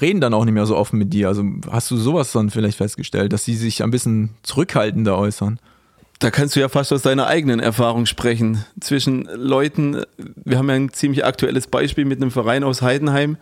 reden 0.00 0.20
dann 0.20 0.34
auch 0.34 0.44
nicht 0.44 0.54
mehr 0.54 0.66
so 0.66 0.76
offen 0.76 0.98
mit 0.98 1.12
dir. 1.12 1.28
Also 1.28 1.44
hast 1.70 1.90
du 1.90 1.96
sowas 1.96 2.32
dann 2.32 2.50
vielleicht 2.50 2.78
festgestellt, 2.78 3.32
dass 3.32 3.44
sie 3.44 3.56
sich 3.56 3.82
ein 3.82 3.90
bisschen 3.90 4.30
zurückhaltender 4.42 5.16
äußern? 5.16 5.58
Da 6.18 6.30
kannst 6.30 6.56
du 6.56 6.60
ja 6.60 6.68
fast 6.68 6.92
aus 6.92 7.02
deiner 7.02 7.28
eigenen 7.28 7.60
Erfahrung 7.60 8.04
sprechen. 8.06 8.64
Zwischen 8.80 9.28
Leuten, 9.34 10.02
wir 10.44 10.58
haben 10.58 10.68
ja 10.68 10.74
ein 10.74 10.92
ziemlich 10.92 11.24
aktuelles 11.24 11.68
Beispiel 11.68 12.04
mit 12.04 12.20
einem 12.20 12.32
Verein 12.32 12.64
aus 12.64 12.82
Heidenheim 12.82 13.36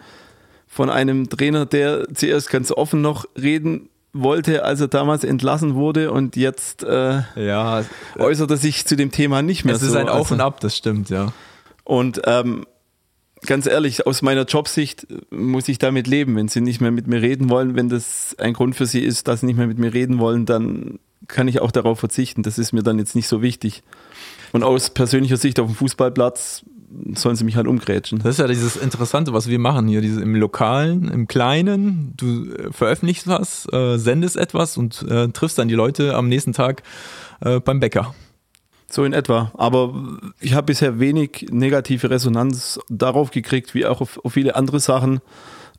von 0.67 0.91
einem 0.91 1.29
Trainer, 1.31 1.65
der 1.65 2.07
zuerst 2.13 2.51
ganz 2.51 2.71
offen 2.71 3.01
noch 3.01 3.25
reden 3.41 3.89
wollte, 4.13 4.65
als 4.65 4.81
er 4.81 4.89
damals 4.89 5.25
entlassen 5.25 5.75
wurde 5.75 6.11
und 6.11 6.37
jetzt 6.37 6.83
äh, 6.83 7.23
ja, 7.37 7.85
äußert 8.19 8.51
er 8.51 8.57
sich 8.57 8.85
zu 8.87 8.97
dem 8.97 9.11
Thema 9.11 9.43
nicht 9.43 9.65
mehr. 9.65 9.75
Es 9.75 9.83
ist 9.83 9.95
ein 9.95 10.09
Auf 10.09 10.19
also, 10.19 10.35
und 10.35 10.41
Ab, 10.41 10.61
das 10.61 10.77
stimmt, 10.77 11.11
ja. 11.11 11.33
Und 11.85 12.23
ähm, 12.25 12.67
ganz 13.45 13.67
ehrlich, 13.67 14.07
aus 14.07 14.23
meiner 14.23 14.45
Jobsicht 14.45 15.07
muss 15.31 15.69
ich 15.69 15.79
damit 15.79 16.07
leben. 16.07 16.37
Wenn 16.37 16.49
sie 16.49 16.61
nicht 16.61 16.81
mehr 16.81 16.91
mit 16.91 17.07
mir 17.07 17.21
reden 17.21 17.51
wollen, 17.51 17.75
wenn 17.75 17.89
das 17.89 18.35
ein 18.39 18.55
Grund 18.55 18.77
für 18.77 18.87
sie 18.87 19.01
ist, 19.01 19.29
dass 19.29 19.41
sie 19.41 19.47
nicht 19.47 19.57
mehr 19.57 19.67
mit 19.67 19.79
mir 19.79 19.93
reden 19.93 20.19
wollen, 20.19 20.47
dann 20.47 20.99
kann 21.29 21.49
ich 21.49 21.61
auch 21.61 21.71
darauf 21.71 21.99
verzichten. 21.99 22.43
Das 22.43 22.59
ist 22.59 22.73
mir 22.73 22.83
dann 22.83 22.99
jetzt 22.99 23.15
nicht 23.15 23.29
so 23.29 23.43
wichtig. 23.43 23.83
Und 24.53 24.63
aus 24.63 24.91
persönlicher 24.91 25.37
Sicht 25.37 25.61
auf 25.61 25.67
dem 25.67 25.75
Fußballplatz 25.75 26.65
sollen 27.15 27.37
sie 27.37 27.45
mich 27.45 27.57
halt 27.57 27.67
umgrätschen. 27.67 28.21
Das 28.21 28.31
ist 28.31 28.39
ja 28.39 28.47
dieses 28.47 28.77
Interessante, 28.77 29.33
was 29.33 29.49
wir 29.49 29.59
machen 29.59 29.89
hier, 29.89 30.01
dieses 30.01 30.23
im 30.23 30.35
Lokalen, 30.35 31.09
im 31.09 31.27
Kleinen. 31.27 32.15
Du 32.17 32.53
äh, 32.53 32.73
veröffentlichst 32.73 33.27
was, 33.27 33.67
äh, 33.73 33.99
sendest 33.99 34.37
etwas 34.37 34.77
und 34.77 35.03
äh, 35.03 35.29
triffst 35.29 35.59
dann 35.59 35.69
die 35.69 35.75
Leute 35.75 36.15
am 36.15 36.29
nächsten 36.29 36.53
Tag 36.53 36.83
äh, 37.41 37.61
beim 37.61 37.81
Bäcker. 37.81 38.15
So 38.97 39.05
in 39.05 39.13
etwa. 39.13 39.53
Aber 39.59 39.93
ich 40.41 40.55
habe 40.55 40.69
bisher 40.69 40.99
wenig 40.99 41.49
negative 41.51 42.09
Resonanz 42.09 42.81
darauf 42.89 43.31
gekriegt, 43.31 43.75
wie 43.75 43.85
auch 43.85 44.01
auf, 44.01 44.19
auf 44.25 44.33
viele 44.33 44.57
andere 44.57 44.81
Sachen. 44.81 45.21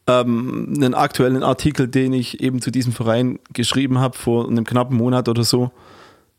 Ähm, 0.06 0.72
einen 0.76 0.94
aktuellen 0.94 1.42
Artikel, 1.42 1.88
den 1.88 2.14
ich 2.14 2.42
eben 2.42 2.62
zu 2.62 2.70
diesem 2.70 2.94
Verein 2.94 3.40
geschrieben 3.54 3.98
habe, 3.98 4.16
vor 4.16 4.48
einem 4.48 4.66
knappen 4.66 4.96
Monat 4.96 5.30
oder 5.30 5.44
so, 5.44 5.72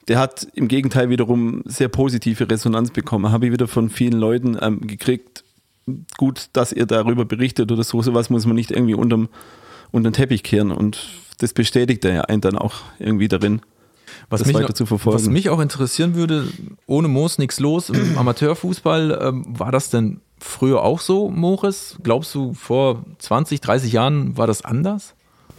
der 0.07 0.21
hat 0.21 0.47
im 0.55 0.69
Gegenteil 0.69 1.11
wiederum 1.11 1.63
sehr 1.65 1.89
positive 1.89 2.49
Resonanz 2.49 2.93
bekommen. 2.93 3.33
Habe 3.33 3.47
ich 3.47 3.53
wieder 3.53 3.67
von 3.67 3.91
vielen 3.91 4.21
Leuten 4.21 4.57
ähm, 4.61 4.87
gekriegt, 4.87 5.43
gut, 6.17 6.49
dass 6.53 6.73
ihr 6.73 6.87
darüber 6.87 7.25
berichtet 7.25 7.73
oder 7.73 7.83
so. 7.83 8.01
Sowas 8.03 8.31
muss 8.31 8.47
man 8.47 8.55
nicht 8.55 8.71
irgendwie 8.71 8.95
unterm, 8.95 9.29
unter 9.91 10.11
den 10.11 10.15
Teppich 10.15 10.45
kehren. 10.45 10.71
Und 10.71 11.09
das 11.39 11.53
bestätigt 11.55 12.05
er 12.05 12.15
ja 12.15 12.21
einen 12.21 12.41
dann 12.41 12.57
auch 12.57 12.77
irgendwie 13.01 13.27
darin. 13.27 13.63
Was 14.31 14.45
mich, 14.45 14.55
weiter 14.55 14.75
zu 14.75 14.87
verfolgen. 14.87 15.19
Was 15.19 15.29
mich 15.29 15.49
auch 15.51 15.61
interessieren 15.61 16.15
würde, 16.15 16.49
ohne 16.87 17.09
Moos 17.09 17.39
nichts 17.39 17.61
los 17.61 17.91
im 17.91 18.17
Amateurfußball, 18.19 19.19
ähm, 19.23 19.45
war 19.49 19.73
das 19.73 19.91
denn 19.91 20.21
früher 20.39 20.83
auch 20.83 21.01
so, 21.01 21.31
Moritz? 21.31 21.97
Glaubst 22.03 22.35
du, 22.35 22.55
vor 22.55 23.05
20, 23.19 23.61
30 23.61 23.93
Jahren 23.93 24.37
war 24.37 24.47
das 24.47 24.65
anders? 24.65 25.15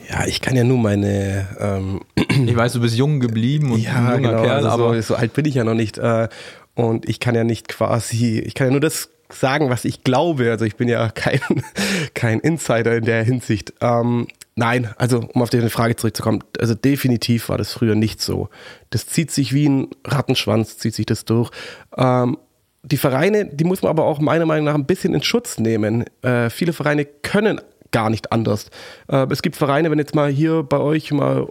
Ja, 0.10 0.26
ich 0.26 0.42
kann 0.42 0.56
ja 0.56 0.64
nur 0.64 0.78
meine. 0.78 1.48
Ähm, 1.60 2.02
ich 2.16 2.56
weiß, 2.56 2.74
du 2.74 2.82
bist 2.82 2.96
jung 2.96 3.20
geblieben 3.20 3.72
und 3.72 3.80
ja, 3.80 4.16
junger 4.16 4.32
genau, 4.32 4.44
Kerl, 4.44 4.56
also 4.56 4.70
aber 4.70 4.96
so, 4.96 5.02
so, 5.02 5.16
alt 5.16 5.34
bin 5.34 5.46
ich 5.46 5.56
ja 5.56 5.64
noch 5.64 5.76
nicht. 5.76 5.98
Äh, 5.98 6.30
und 6.74 7.08
ich 7.08 7.20
kann 7.20 7.36
ja 7.36 7.44
nicht 7.44 7.68
quasi, 7.68 8.40
ich 8.40 8.56
kann 8.56 8.68
ja 8.68 8.72
nur 8.72 8.80
das 8.80 9.10
sagen, 9.32 9.70
was 9.70 9.86
ich 9.86 10.04
glaube. 10.04 10.50
Also 10.50 10.66
ich 10.66 10.76
bin 10.76 10.88
ja 10.88 11.10
kein, 11.10 11.40
kein 12.14 12.40
Insider 12.40 12.96
in 12.98 13.06
der 13.06 13.24
Hinsicht. 13.24 13.74
Ähm, 13.82 14.28
Nein, 14.60 14.90
also 14.98 15.22
um 15.34 15.42
auf 15.42 15.50
deine 15.50 15.70
Frage 15.70 15.96
zurückzukommen, 15.96 16.44
also 16.60 16.76
definitiv 16.76 17.48
war 17.48 17.58
das 17.58 17.72
früher 17.72 17.96
nicht 17.96 18.20
so. 18.22 18.50
Das 18.90 19.08
zieht 19.08 19.32
sich 19.32 19.54
wie 19.54 19.70
ein 19.70 19.88
Rattenschwanz, 20.06 20.78
zieht 20.78 20.94
sich 20.94 21.06
das 21.06 21.24
durch. 21.24 21.50
Ähm, 21.96 22.38
die 22.84 22.98
Vereine, 22.98 23.46
die 23.46 23.64
muss 23.64 23.82
man 23.84 23.90
aber 23.90 24.04
auch 24.04 24.20
meiner 24.20 24.46
Meinung 24.46 24.66
nach 24.66 24.76
ein 24.76 24.84
bisschen 24.84 25.14
in 25.14 25.24
Schutz 25.24 25.60
nehmen. 25.60 26.04
Äh, 26.24 26.50
viele 26.50 26.74
Vereine 26.74 27.06
können 27.06 27.62
gar 27.92 28.10
nicht 28.10 28.34
anders. 28.34 28.70
Äh, 29.08 29.28
es 29.30 29.42
gibt 29.42 29.56
Vereine, 29.56 29.92
wenn 29.92 29.98
jetzt 29.98 30.14
mal 30.14 30.30
hier 30.30 30.64
bei 30.64 30.80
euch 30.80 31.14
mal 31.14 31.48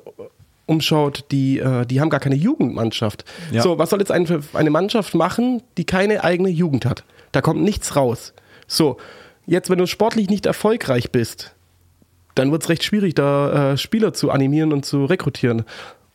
umschaut, 0.67 1.25
die, 1.31 1.61
äh, 1.61 1.87
die 1.87 2.03
haben 2.03 2.11
gar 2.11 2.21
keine 2.21 2.37
Jugendmannschaft. 2.37 3.25
Ja. 3.51 3.63
So, 3.63 3.79
was 3.79 3.89
soll 3.89 4.01
jetzt 4.01 4.13
eine, 4.13 4.43
eine 4.53 4.69
Mannschaft 4.69 5.15
machen, 5.15 5.63
die 5.79 5.87
keine 5.87 6.25
eigene 6.25 6.51
Jugend 6.51 6.85
hat? 6.85 7.05
Da 7.33 7.41
kommt 7.41 7.63
nichts 7.63 7.97
raus. 7.97 8.35
So, 8.67 8.99
jetzt, 9.47 9.71
wenn 9.71 9.79
du 9.79 9.87
sportlich 9.87 10.29
nicht 10.29 10.45
erfolgreich 10.45 11.11
bist, 11.11 11.55
dann 12.39 12.53
wird 12.53 12.63
es 12.63 12.69
recht 12.69 12.85
schwierig, 12.85 13.15
da 13.15 13.73
äh, 13.73 13.77
Spieler 13.77 14.13
zu 14.13 14.31
animieren 14.31 14.73
und 14.73 14.85
zu 14.85 15.05
rekrutieren. 15.05 15.65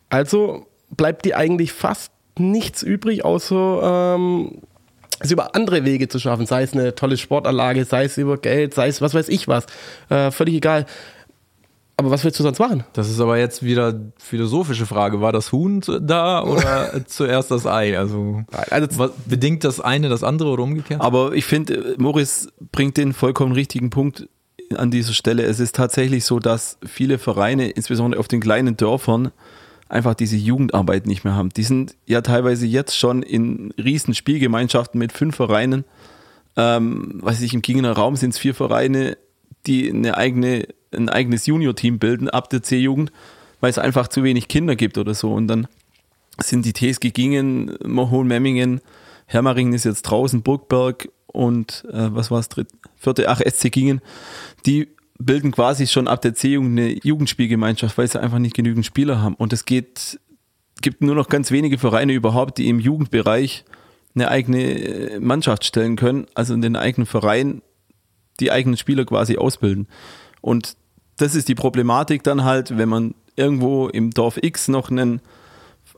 Also 0.10 0.68
bleibt 0.96 1.26
dir 1.26 1.38
eigentlich 1.38 1.74
fast 1.74 2.12
nichts 2.38 2.84
übrig, 2.84 3.26
außer 3.26 4.16
ähm, 4.16 4.62
es 5.20 5.32
über 5.32 5.56
andere 5.56 5.86
Wege 5.86 6.08
zu 6.08 6.20
schaffen, 6.20 6.46
sei 6.46 6.64
es 6.64 6.74
eine 6.74 6.96
tolle 6.96 7.18
Sportanlage, 7.18 7.86
sei 7.86 8.06
es 8.06 8.18
über 8.18 8.38
Geld, 8.38 8.74
sei 8.74 8.88
es 8.88 9.02
was 9.02 9.14
weiß 9.14 9.30
ich 9.30 9.48
was. 9.48 9.66
Äh, 10.10 10.32
völlig 10.32 10.56
egal. 10.56 10.86
Aber 11.96 12.10
was 12.10 12.24
willst 12.24 12.40
du 12.40 12.44
sonst 12.44 12.58
machen? 12.58 12.84
Das 12.94 13.10
ist 13.10 13.20
aber 13.20 13.38
jetzt 13.38 13.62
wieder 13.62 14.00
philosophische 14.18 14.88
Frage. 14.88 15.22
War 15.22 15.32
das 15.32 15.52
Huhn 15.52 15.80
da 16.02 16.44
oder 16.44 17.02
zuerst 17.06 17.52
das 17.52 17.68
Ei? 17.68 17.98
Also, 17.98 18.44
also 18.72 18.88
was, 18.98 19.12
bedingt 19.28 19.64
das 19.64 19.80
eine 19.80 20.10
das 20.10 20.24
andere 20.24 20.50
oder 20.50 20.64
umgekehrt? 20.64 21.02
Aber 21.02 21.34
ich 21.34 21.46
finde, 21.46 21.96
Morris 22.00 22.48
bringt 22.72 22.98
den 22.98 23.14
vollkommen 23.14 23.52
richtigen 23.52 23.92
Punkt 23.92 24.28
an 24.78 24.92
dieser 24.92 25.14
Stelle. 25.14 25.44
Es 25.44 25.60
ist 25.60 25.76
tatsächlich 25.76 26.26
so, 26.26 26.40
dass 26.40 26.78
viele 26.86 27.18
Vereine, 27.18 27.70
insbesondere 27.70 28.20
auf 28.20 28.28
den 28.28 28.42
kleinen 28.42 28.78
Dörfern, 28.78 29.32
einfach 29.90 30.16
diese 30.16 30.38
Jugendarbeit 30.38 31.06
nicht 31.06 31.24
mehr 31.24 31.36
haben. 31.36 31.50
Die 31.50 31.64
sind 31.64 31.96
ja 32.06 32.22
teilweise 32.22 32.66
jetzt 32.66 32.98
schon 32.98 33.22
in 33.22 33.74
riesen 33.78 34.14
Spielgemeinschaften 34.14 34.98
mit 34.98 35.12
fünf 35.12 35.36
Vereinen. 35.36 35.86
Ähm, 36.56 37.20
weiß 37.22 37.42
ich, 37.42 37.54
im 37.54 37.62
Kingener 37.62 37.94
Raum 37.94 38.16
sind 38.16 38.32
es 38.32 38.40
vier 38.40 38.56
Vereine, 38.56 39.18
die 39.68 39.90
eine 39.90 40.18
eigene, 40.18 40.68
ein 40.92 41.10
eigenes 41.10 41.46
Junior-Team 41.46 42.00
bilden 42.00 42.30
ab 42.30 42.50
der 42.50 42.64
C-Jugend, 42.64 43.12
weil 43.60 43.70
es 43.70 43.78
einfach 43.78 44.08
zu 44.08 44.24
wenig 44.24 44.48
Kinder 44.48 44.76
gibt 44.76 44.98
oder 44.98 45.14
so. 45.14 45.34
Und 45.34 45.48
dann 45.48 45.68
sind 46.40 46.66
die 46.66 46.74
TSG 46.74 47.12
Gingen, 47.12 47.78
Mohohn, 47.86 48.28
Memmingen, 48.28 48.82
Hermaringen 49.26 49.74
ist 49.74 49.86
jetzt 49.86 50.04
draußen, 50.04 50.42
Burgberg 50.42 51.10
und 51.34 51.84
äh, 51.91 52.13
was 52.13 52.32
war 52.32 52.39
es? 52.39 52.48
Vierte, 52.96 53.28
ach, 53.28 53.41
SC 53.41 53.72
Gingen, 53.72 54.02
die 54.65 54.88
bilden 55.19 55.52
quasi 55.52 55.88
schon 55.88 56.08
ab 56.08 56.22
der 56.22 56.34
C-Jugend 56.34 56.80
eine 56.80 56.98
Jugendspielgemeinschaft, 57.04 57.98
weil 57.98 58.08
sie 58.08 58.22
einfach 58.22 58.39
nicht 58.39 58.56
genügend 58.56 58.86
Spieler 58.86 59.22
haben. 59.22 59.36
Und 59.36 59.52
das 59.52 59.65
geht 59.65 60.19
gibt 60.84 61.02
nur 61.02 61.15
noch 61.15 61.30
ganz 61.30 61.50
wenige 61.50 61.80
Vereine 61.80 62.13
überhaupt, 62.13 62.60
die 62.60 62.69
im 62.69 62.80
Jugendbereich 62.80 63.65
eine 64.13 64.30
eigene 64.30 64.62
äh, 64.62 65.19
Mannschaft 65.19 65.65
stellen 65.65 65.96
können, 65.96 66.28
also 66.36 66.54
in 66.54 66.62
den 66.62 66.76
eigenen 66.76 67.08
Verein 67.08 67.63
die 68.39 68.52
eigenen 68.52 68.78
Spieler 68.78 69.06
quasi 69.06 69.38
ausbilden. 69.38 69.88
Und 70.41 70.76
das 71.17 71.36
ist 71.36 71.48
die 71.48 71.56
Problematik 71.56 72.24
dann 72.24 72.43
halt, 72.43 72.78
wenn 72.78 72.89
man 72.89 73.15
irgendwo 73.36 73.88
im 73.88 74.12
Dorf 74.12 74.38
X 74.41 74.67
noch 74.67 74.91
einen, 74.91 75.22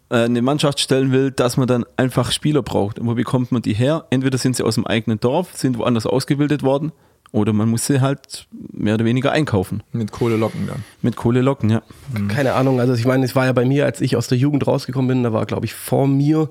eine 0.10 0.42
Mannschaft 0.42 0.80
stellen 0.80 1.12
will, 1.12 1.32
dass 1.32 1.58
man 1.58 1.68
dann 1.68 1.86
einfach 1.98 2.32
Spieler 2.32 2.62
braucht. 2.62 3.00
Und 3.00 3.08
wo 3.08 3.16
bekommt 3.16 3.52
man 3.52 3.62
die 3.62 3.74
her? 3.74 4.06
Entweder 4.10 4.38
sind 4.38 4.56
sie 4.56 4.64
aus 4.64 4.76
dem 4.76 4.86
eigenen 4.86 5.20
Dorf, 5.20 5.56
sind 5.56 5.78
woanders 5.78 6.06
ausgebildet 6.06 6.64
worden, 6.64 6.92
oder 7.32 7.52
man 7.52 7.68
muss 7.68 7.86
sie 7.88 8.00
halt 8.00 8.48
mehr 8.72 8.94
oder 8.94 9.04
weniger 9.04 9.32
einkaufen. 9.32 9.84
Mit 9.92 10.12
Kohle 10.12 10.38
locken 10.38 10.68
dann. 10.68 10.84
Mit 11.02 11.16
Kohle 11.16 11.42
locken, 11.42 11.70
ja. 11.70 11.82
Keine 12.30 12.54
Ahnung, 12.54 12.80
also 12.80 12.94
ich 12.94 13.06
meine, 13.06 13.26
es 13.26 13.36
war 13.36 13.46
ja 13.46 13.52
bei 13.52 13.66
mir, 13.66 13.86
als 13.86 14.00
ich 14.00 14.16
aus 14.16 14.28
der 14.28 14.38
Jugend 14.38 14.66
rausgekommen 14.68 15.10
bin, 15.10 15.24
da 15.24 15.34
war, 15.34 15.46
glaube 15.46 15.66
ich, 15.66 15.74
vor 15.74 16.08
mir, 16.08 16.50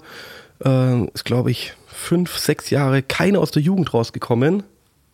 äh, 0.62 1.04
ist, 1.14 1.24
glaube 1.24 1.50
ich, 1.50 1.72
fünf, 1.86 2.36
sechs 2.36 2.70
Jahre 2.70 3.02
keiner 3.02 3.38
aus 3.38 3.50
der 3.50 3.62
Jugend 3.62 3.94
rausgekommen. 3.94 4.64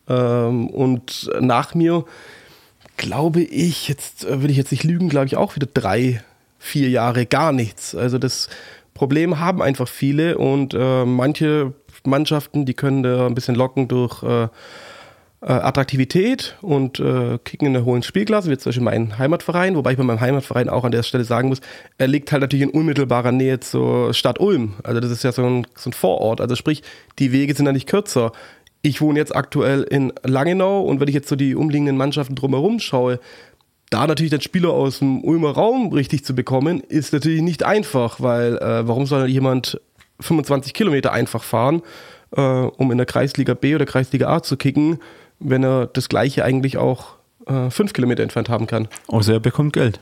Ähm, 0.08 0.68
und 0.70 1.30
nach 1.40 1.74
mir, 1.74 2.04
glaube 2.96 3.42
ich, 3.42 3.86
jetzt 3.86 4.24
äh, 4.24 4.42
will 4.42 4.50
ich 4.50 4.56
jetzt 4.56 4.72
nicht 4.72 4.82
lügen, 4.82 5.08
glaube 5.08 5.26
ich 5.26 5.36
auch 5.36 5.54
wieder 5.54 5.68
drei, 5.72 6.22
vier 6.60 6.88
Jahre 6.90 7.26
gar 7.26 7.50
nichts. 7.50 7.96
Also 7.96 8.18
das 8.18 8.48
Problem 8.94 9.40
haben 9.40 9.62
einfach 9.62 9.88
viele 9.88 10.38
und 10.38 10.74
äh, 10.74 11.04
manche 11.04 11.72
Mannschaften, 12.04 12.66
die 12.66 12.74
können 12.74 13.02
da 13.02 13.26
ein 13.26 13.34
bisschen 13.34 13.56
locken 13.56 13.88
durch 13.88 14.22
äh, 14.22 14.48
äh, 15.42 15.52
Attraktivität 15.52 16.56
und 16.60 17.00
äh, 17.00 17.38
kicken 17.42 17.66
in 17.66 17.72
der 17.72 17.86
hohen 17.86 18.02
Spielklasse, 18.02 18.50
wie 18.50 18.58
zum 18.58 18.70
Beispiel 18.70 18.84
mein 18.84 19.18
Heimatverein, 19.18 19.74
wobei 19.74 19.92
ich 19.92 19.96
bei 19.96 20.04
meinem 20.04 20.20
Heimatverein 20.20 20.68
auch 20.68 20.84
an 20.84 20.92
der 20.92 21.02
Stelle 21.02 21.24
sagen 21.24 21.48
muss, 21.48 21.62
er 21.96 22.08
liegt 22.08 22.30
halt 22.30 22.42
natürlich 22.42 22.64
in 22.64 22.70
unmittelbarer 22.70 23.32
Nähe 23.32 23.58
zur 23.58 24.12
Stadt 24.12 24.38
Ulm. 24.38 24.74
Also 24.82 25.00
das 25.00 25.10
ist 25.10 25.24
ja 25.24 25.32
so 25.32 25.44
ein, 25.46 25.66
so 25.74 25.88
ein 25.88 25.94
Vorort. 25.94 26.42
Also 26.42 26.56
sprich, 26.56 26.82
die 27.18 27.32
Wege 27.32 27.54
sind 27.54 27.64
ja 27.64 27.72
nicht 27.72 27.88
kürzer. 27.88 28.32
Ich 28.82 29.00
wohne 29.00 29.18
jetzt 29.18 29.34
aktuell 29.34 29.82
in 29.82 30.12
Langenau 30.22 30.82
und 30.82 31.00
wenn 31.00 31.08
ich 31.08 31.14
jetzt 31.14 31.28
so 31.28 31.36
die 31.36 31.54
umliegenden 31.54 31.96
Mannschaften 31.96 32.34
drumherum 32.34 32.78
schaue, 32.78 33.18
da 33.90 34.06
natürlich 34.06 34.30
den 34.30 34.40
Spieler 34.40 34.70
aus 34.70 35.00
dem 35.00 35.22
Ulmer 35.24 35.50
Raum 35.50 35.92
richtig 35.92 36.24
zu 36.24 36.34
bekommen, 36.34 36.80
ist 36.80 37.12
natürlich 37.12 37.42
nicht 37.42 37.64
einfach, 37.64 38.20
weil 38.20 38.56
äh, 38.58 38.86
warum 38.86 39.06
soll 39.06 39.28
jemand 39.28 39.80
25 40.20 40.72
Kilometer 40.74 41.12
einfach 41.12 41.42
fahren, 41.42 41.82
äh, 42.36 42.40
um 42.40 42.92
in 42.92 42.98
der 42.98 43.06
Kreisliga 43.06 43.54
B 43.54 43.74
oder 43.74 43.86
Kreisliga 43.86 44.28
A 44.28 44.42
zu 44.42 44.56
kicken, 44.56 45.00
wenn 45.40 45.64
er 45.64 45.86
das 45.88 46.08
gleiche 46.08 46.44
eigentlich 46.44 46.78
auch 46.78 47.16
äh, 47.46 47.70
fünf 47.70 47.92
Kilometer 47.92 48.22
entfernt 48.22 48.48
haben 48.48 48.66
kann. 48.66 48.88
Außer 49.08 49.34
er 49.34 49.40
bekommt 49.40 49.72
Geld. 49.72 50.00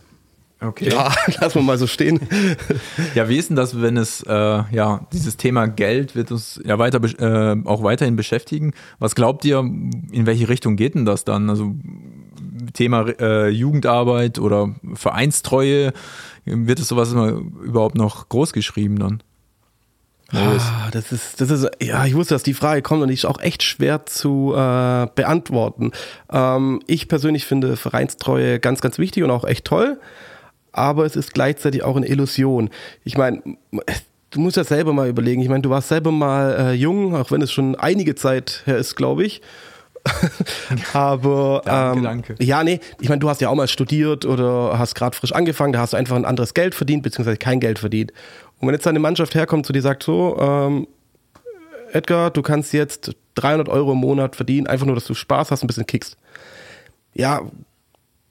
Okay. 0.61 0.91
Ja, 0.91 1.13
lass 1.41 1.55
mal 1.55 1.63
mal 1.63 1.79
so 1.79 1.87
stehen. 1.87 2.21
Ja, 3.15 3.29
wie 3.29 3.37
ist 3.37 3.49
denn 3.49 3.57
das, 3.57 3.81
wenn 3.81 3.97
es, 3.97 4.23
äh, 4.23 4.33
ja, 4.33 5.07
dieses 5.13 5.37
Thema 5.37 5.67
Geld 5.67 6.17
wird 6.17 6.33
uns 6.33 6.61
ja 6.65 6.79
weiter, 6.79 7.01
äh, 7.03 7.57
auch 7.65 7.83
weiterhin 7.85 8.17
beschäftigen. 8.17 8.73
Was 8.99 9.15
glaubt 9.15 9.45
ihr, 9.45 9.59
in 9.59 10.27
welche 10.27 10.49
Richtung 10.49 10.77
geht 10.77 10.95
denn 10.95 11.05
das 11.05 11.25
dann? 11.25 11.49
Also 11.49 11.75
Thema 12.73 13.07
äh, 13.21 13.49
Jugendarbeit 13.49 14.39
oder 14.39 14.75
Vereinstreue, 14.95 15.93
wird 16.45 16.81
es 16.81 16.89
sowas 16.89 17.13
immer 17.13 17.29
überhaupt 17.29 17.95
noch 17.95 18.29
groß 18.29 18.53
geschrieben 18.53 18.99
dann? 18.99 19.23
Ah, 20.31 20.91
das 20.93 21.11
ist, 21.11 21.41
das 21.41 21.51
ist, 21.51 21.67
ja, 21.81 22.05
ich 22.05 22.15
wusste, 22.15 22.35
dass 22.35 22.43
die 22.43 22.53
Frage 22.53 22.83
kommt 22.83 23.01
und 23.01 23.09
die 23.09 23.15
ist 23.15 23.25
auch 23.25 23.41
echt 23.41 23.63
schwer 23.63 24.05
zu 24.05 24.53
äh, 24.55 25.07
beantworten. 25.15 25.93
Ähm, 26.31 26.81
ich 26.87 27.09
persönlich 27.09 27.47
finde 27.47 27.77
Vereinstreue 27.77 28.61
ganz, 28.61 28.83
ganz 28.83 28.99
wichtig 28.99 29.25
und 29.25 29.31
auch 29.31 29.45
echt 29.45 29.65
toll, 29.65 29.99
aber 30.73 31.05
es 31.05 31.17
ist 31.17 31.35
gleichzeitig 31.35 31.83
auch 31.83 31.97
eine 31.97 32.07
Illusion. 32.07 32.71
Ich 33.05 33.17
meine, 33.17 33.43
du 34.31 34.41
musst 34.41 34.57
ja 34.57 34.65
selber 34.65 34.93
mal 34.93 35.09
überlegen. 35.09 35.43
Ich 35.43 35.49
meine, 35.49 35.63
du 35.63 35.71
warst 35.71 35.89
selber 35.89 36.13
mal 36.13 36.57
äh, 36.59 36.73
jung, 36.73 37.15
auch 37.15 37.31
wenn 37.31 37.43
es 37.43 37.53
schon 37.53 37.75
einige 37.77 38.15
Zeit 38.15 38.63
her 38.67 38.77
ist, 38.77 38.97
glaube 38.97 39.25
ich. 39.25 39.43
aber 40.93 41.63
Danke, 41.65 41.99
ähm, 41.99 42.05
danke. 42.05 42.35
ja, 42.39 42.65
nee, 42.65 42.81
ich 43.01 43.09
meine, 43.09 43.19
du 43.19 43.29
hast 43.29 43.41
ja 43.41 43.49
auch 43.49 43.55
mal 43.55 43.69
studiert 43.69 44.25
oder 44.25 44.79
hast 44.79 44.95
gerade 44.95 45.17
frisch 45.17 45.33
angefangen, 45.33 45.73
da 45.73 45.81
hast 45.81 45.93
du 45.93 45.97
einfach 45.97 46.17
ein 46.17 46.25
anderes 46.25 46.55
Geld 46.55 46.75
verdient, 46.75 47.03
beziehungsweise 47.03 47.37
kein 47.37 47.61
Geld 47.61 47.79
verdient. 47.79 48.13
Und 48.59 48.69
wenn 48.69 48.75
jetzt 48.75 48.87
deine 48.87 49.01
Mannschaft 49.01 49.35
herkommt 49.35 49.67
zu 49.67 49.73
dir 49.73 49.83
sagt 49.83 50.03
so, 50.03 50.37
ähm, 50.41 50.87
Edgar, 51.93 52.31
du 52.31 52.43
kannst 52.43 52.73
jetzt 52.73 53.17
300 53.35 53.69
Euro 53.69 53.93
im 53.93 53.99
Monat 53.99 54.37
verdienen, 54.37 54.67
einfach 54.67 54.87
nur, 54.87 54.95
dass 54.95 55.05
du 55.05 55.15
Spaß 55.15 55.51
hast, 55.51 55.63
ein 55.63 55.67
bisschen 55.67 55.87
kickst. 55.87 56.17
Ja, 57.15 57.43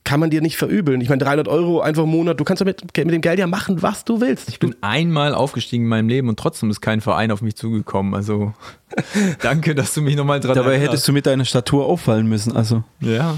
kann 0.07 0.21
man 0.21 0.29
dir 0.29 0.41
nicht 0.41 0.55
verübeln. 0.55 1.01
Ich 1.01 1.09
meine, 1.09 1.21
300 1.21 1.49
Euro 1.49 1.81
einfach 1.81 2.03
im 2.03 2.09
Monat, 2.09 2.39
du 2.39 2.45
kannst 2.45 2.61
damit, 2.61 2.81
mit 2.81 3.13
dem 3.13 3.19
Geld 3.19 3.39
ja 3.39 3.45
machen, 3.45 3.81
was 3.81 4.05
du 4.05 4.21
willst. 4.21 4.47
Ich 4.47 4.57
bin 4.57 4.73
einmal 4.79 5.35
aufgestiegen 5.35 5.83
in 5.83 5.89
meinem 5.89 6.07
Leben 6.07 6.29
und 6.29 6.39
trotzdem 6.39 6.69
ist 6.69 6.79
kein 6.79 7.01
Verein 7.01 7.29
auf 7.29 7.41
mich 7.41 7.57
zugekommen. 7.57 8.15
Also 8.15 8.53
danke, 9.41 9.75
dass 9.75 9.93
du 9.93 10.01
mich 10.01 10.15
nochmal 10.15 10.39
dran 10.39 10.55
Dabei 10.55 10.79
hättest 10.79 11.05
du 11.09 11.11
mit 11.11 11.25
deiner 11.25 11.43
Statur 11.43 11.85
auffallen 11.85 12.25
müssen. 12.25 12.55
Also 12.55 12.85
Ja, 13.01 13.35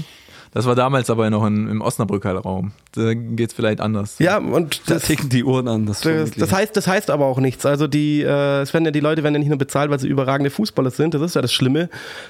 das 0.52 0.64
war 0.66 0.76
damals 0.76 1.10
aber 1.10 1.28
noch 1.28 1.44
in, 1.44 1.68
im 1.68 1.80
Osnabrücker 1.80 2.36
Raum. 2.36 2.70
Da 2.92 3.14
geht 3.14 3.50
es 3.50 3.54
vielleicht 3.54 3.80
anders. 3.80 4.20
Ja, 4.20 4.38
und 4.38 4.88
da 4.88 4.94
das, 4.94 5.04
ticken 5.04 5.28
die 5.28 5.42
Uhren 5.42 5.66
an. 5.66 5.86
Das, 5.86 6.02
das, 6.02 6.52
heißt, 6.52 6.76
das 6.76 6.86
heißt 6.86 7.10
aber 7.10 7.26
auch 7.26 7.38
nichts. 7.38 7.66
Also 7.66 7.88
die, 7.88 8.22
äh, 8.22 8.60
es 8.60 8.72
werden 8.72 8.84
ja 8.84 8.92
die 8.92 9.00
Leute 9.00 9.24
werden 9.24 9.34
ja 9.34 9.40
nicht 9.40 9.48
nur 9.48 9.58
bezahlt, 9.58 9.90
weil 9.90 9.98
sie 9.98 10.06
überragende 10.06 10.50
Fußballer 10.50 10.90
sind. 10.90 11.14
Das 11.14 11.22
ist 11.22 11.34
ja 11.34 11.42
das 11.42 11.52
Schlimme, 11.52 11.88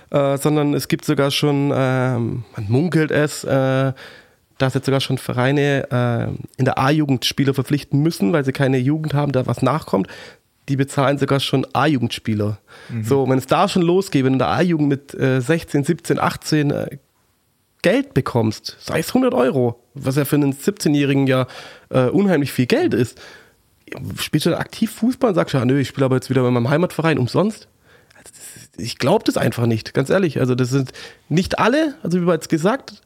äh, 0.09 0.39
sondern 0.39 0.73
es 0.73 0.89
gibt 0.89 1.05
sogar 1.05 1.31
schon, 1.31 1.73
ähm, 1.75 2.45
man 2.57 2.67
munkelt 2.69 3.11
es. 3.11 3.47
Dass 4.61 4.75
jetzt 4.75 4.87
sogar 4.87 5.01
schon 5.01 5.19
Vereine 5.19 5.89
äh, 5.91 6.59
in 6.59 6.65
der 6.65 6.79
A-Jugend 6.79 7.25
Spieler 7.25 7.55
verpflichten 7.55 8.01
müssen, 8.01 8.33
weil 8.33 8.45
sie 8.45 8.53
keine 8.53 8.79
Jugend 8.79 9.15
haben, 9.15 9.33
da 9.33 9.47
was 9.47 9.63
nachkommt. 9.63 10.07
Die 10.69 10.77
bezahlen 10.77 11.19
sogar 11.19 11.41
schon 11.41 11.67
A-Jugendspieler. 11.73 12.59
So, 13.03 13.29
wenn 13.29 13.39
es 13.39 13.47
da 13.47 13.67
schon 13.69 13.83
losgeht, 13.83 14.25
wenn 14.25 14.33
du 14.33 14.37
in 14.37 14.39
der 14.39 14.49
A-Jugend 14.51 14.89
mit 14.89 15.15
äh, 15.15 15.41
16, 15.41 15.85
17, 15.85 16.21
18 16.21 16.71
äh, 16.71 16.99
Geld 17.83 18.15
bekommst, 18.15 18.77
sei 18.79 19.01
es 19.01 19.09
100 19.09 19.33
Euro, 19.35 19.83
was 19.95 20.17
ja 20.17 20.25
für 20.25 20.37
einen 20.37 20.53
17-Jährigen 20.53 21.27
ja 21.27 21.47
äh, 21.89 22.05
unheimlich 22.05 22.53
viel 22.53 22.67
Geld 22.67 22.95
ist, 22.95 23.19
spielst 24.19 24.47
du 24.47 24.51
dann 24.51 24.61
aktiv 24.61 24.91
Fußball 24.93 25.31
und 25.31 25.35
sagst, 25.35 25.55
ja, 25.55 25.65
nö, 25.65 25.81
ich 25.81 25.89
spiele 25.89 26.05
aber 26.05 26.17
jetzt 26.17 26.31
wieder 26.31 26.43
bei 26.43 26.51
meinem 26.51 26.69
Heimatverein 26.69 27.19
umsonst? 27.19 27.69
Also 28.17 28.33
ist, 28.33 28.81
ich 28.81 28.99
glaube 28.99 29.25
das 29.25 29.37
einfach 29.37 29.67
nicht, 29.67 29.95
ganz 29.95 30.11
ehrlich. 30.11 30.41
Also 30.41 30.55
das 30.55 30.71
sind 30.71 30.93
nicht 31.29 31.59
alle, 31.59 31.95
also 32.03 32.21
wie 32.21 32.25
bereits 32.25 32.49
gesagt, 32.49 33.01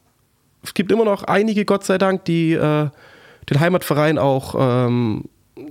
es 0.65 0.73
gibt 0.73 0.91
immer 0.91 1.05
noch 1.05 1.23
einige, 1.23 1.65
Gott 1.65 1.83
sei 1.83 1.97
Dank, 1.97 2.25
die 2.25 2.53
äh, 2.53 2.89
den 3.49 3.59
Heimatverein 3.59 4.17
auch 4.17 4.55
ähm, 4.57 5.25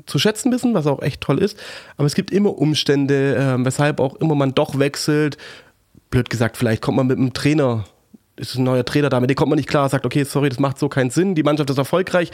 zu 0.06 0.18
schätzen 0.18 0.52
wissen, 0.52 0.74
was 0.74 0.86
auch 0.86 1.02
echt 1.02 1.20
toll 1.20 1.38
ist. 1.38 1.58
Aber 1.96 2.06
es 2.06 2.14
gibt 2.14 2.30
immer 2.30 2.56
Umstände, 2.58 3.36
äh, 3.36 3.64
weshalb 3.64 4.00
auch 4.00 4.16
immer 4.16 4.34
man 4.34 4.54
doch 4.54 4.78
wechselt. 4.78 5.36
Blöd 6.10 6.30
gesagt, 6.30 6.56
vielleicht 6.56 6.82
kommt 6.82 6.96
man 6.96 7.06
mit 7.06 7.18
einem 7.18 7.32
Trainer, 7.32 7.84
ist 8.36 8.56
ein 8.56 8.64
neuer 8.64 8.84
Trainer 8.84 9.08
da, 9.08 9.20
mit 9.20 9.30
dem 9.30 9.36
kommt 9.36 9.50
man 9.50 9.56
nicht 9.56 9.68
klar, 9.68 9.88
sagt, 9.88 10.06
okay, 10.06 10.24
sorry, 10.24 10.48
das 10.48 10.58
macht 10.58 10.78
so 10.78 10.88
keinen 10.88 11.10
Sinn, 11.10 11.34
die 11.34 11.42
Mannschaft 11.42 11.70
ist 11.70 11.78
erfolgreich, 11.78 12.30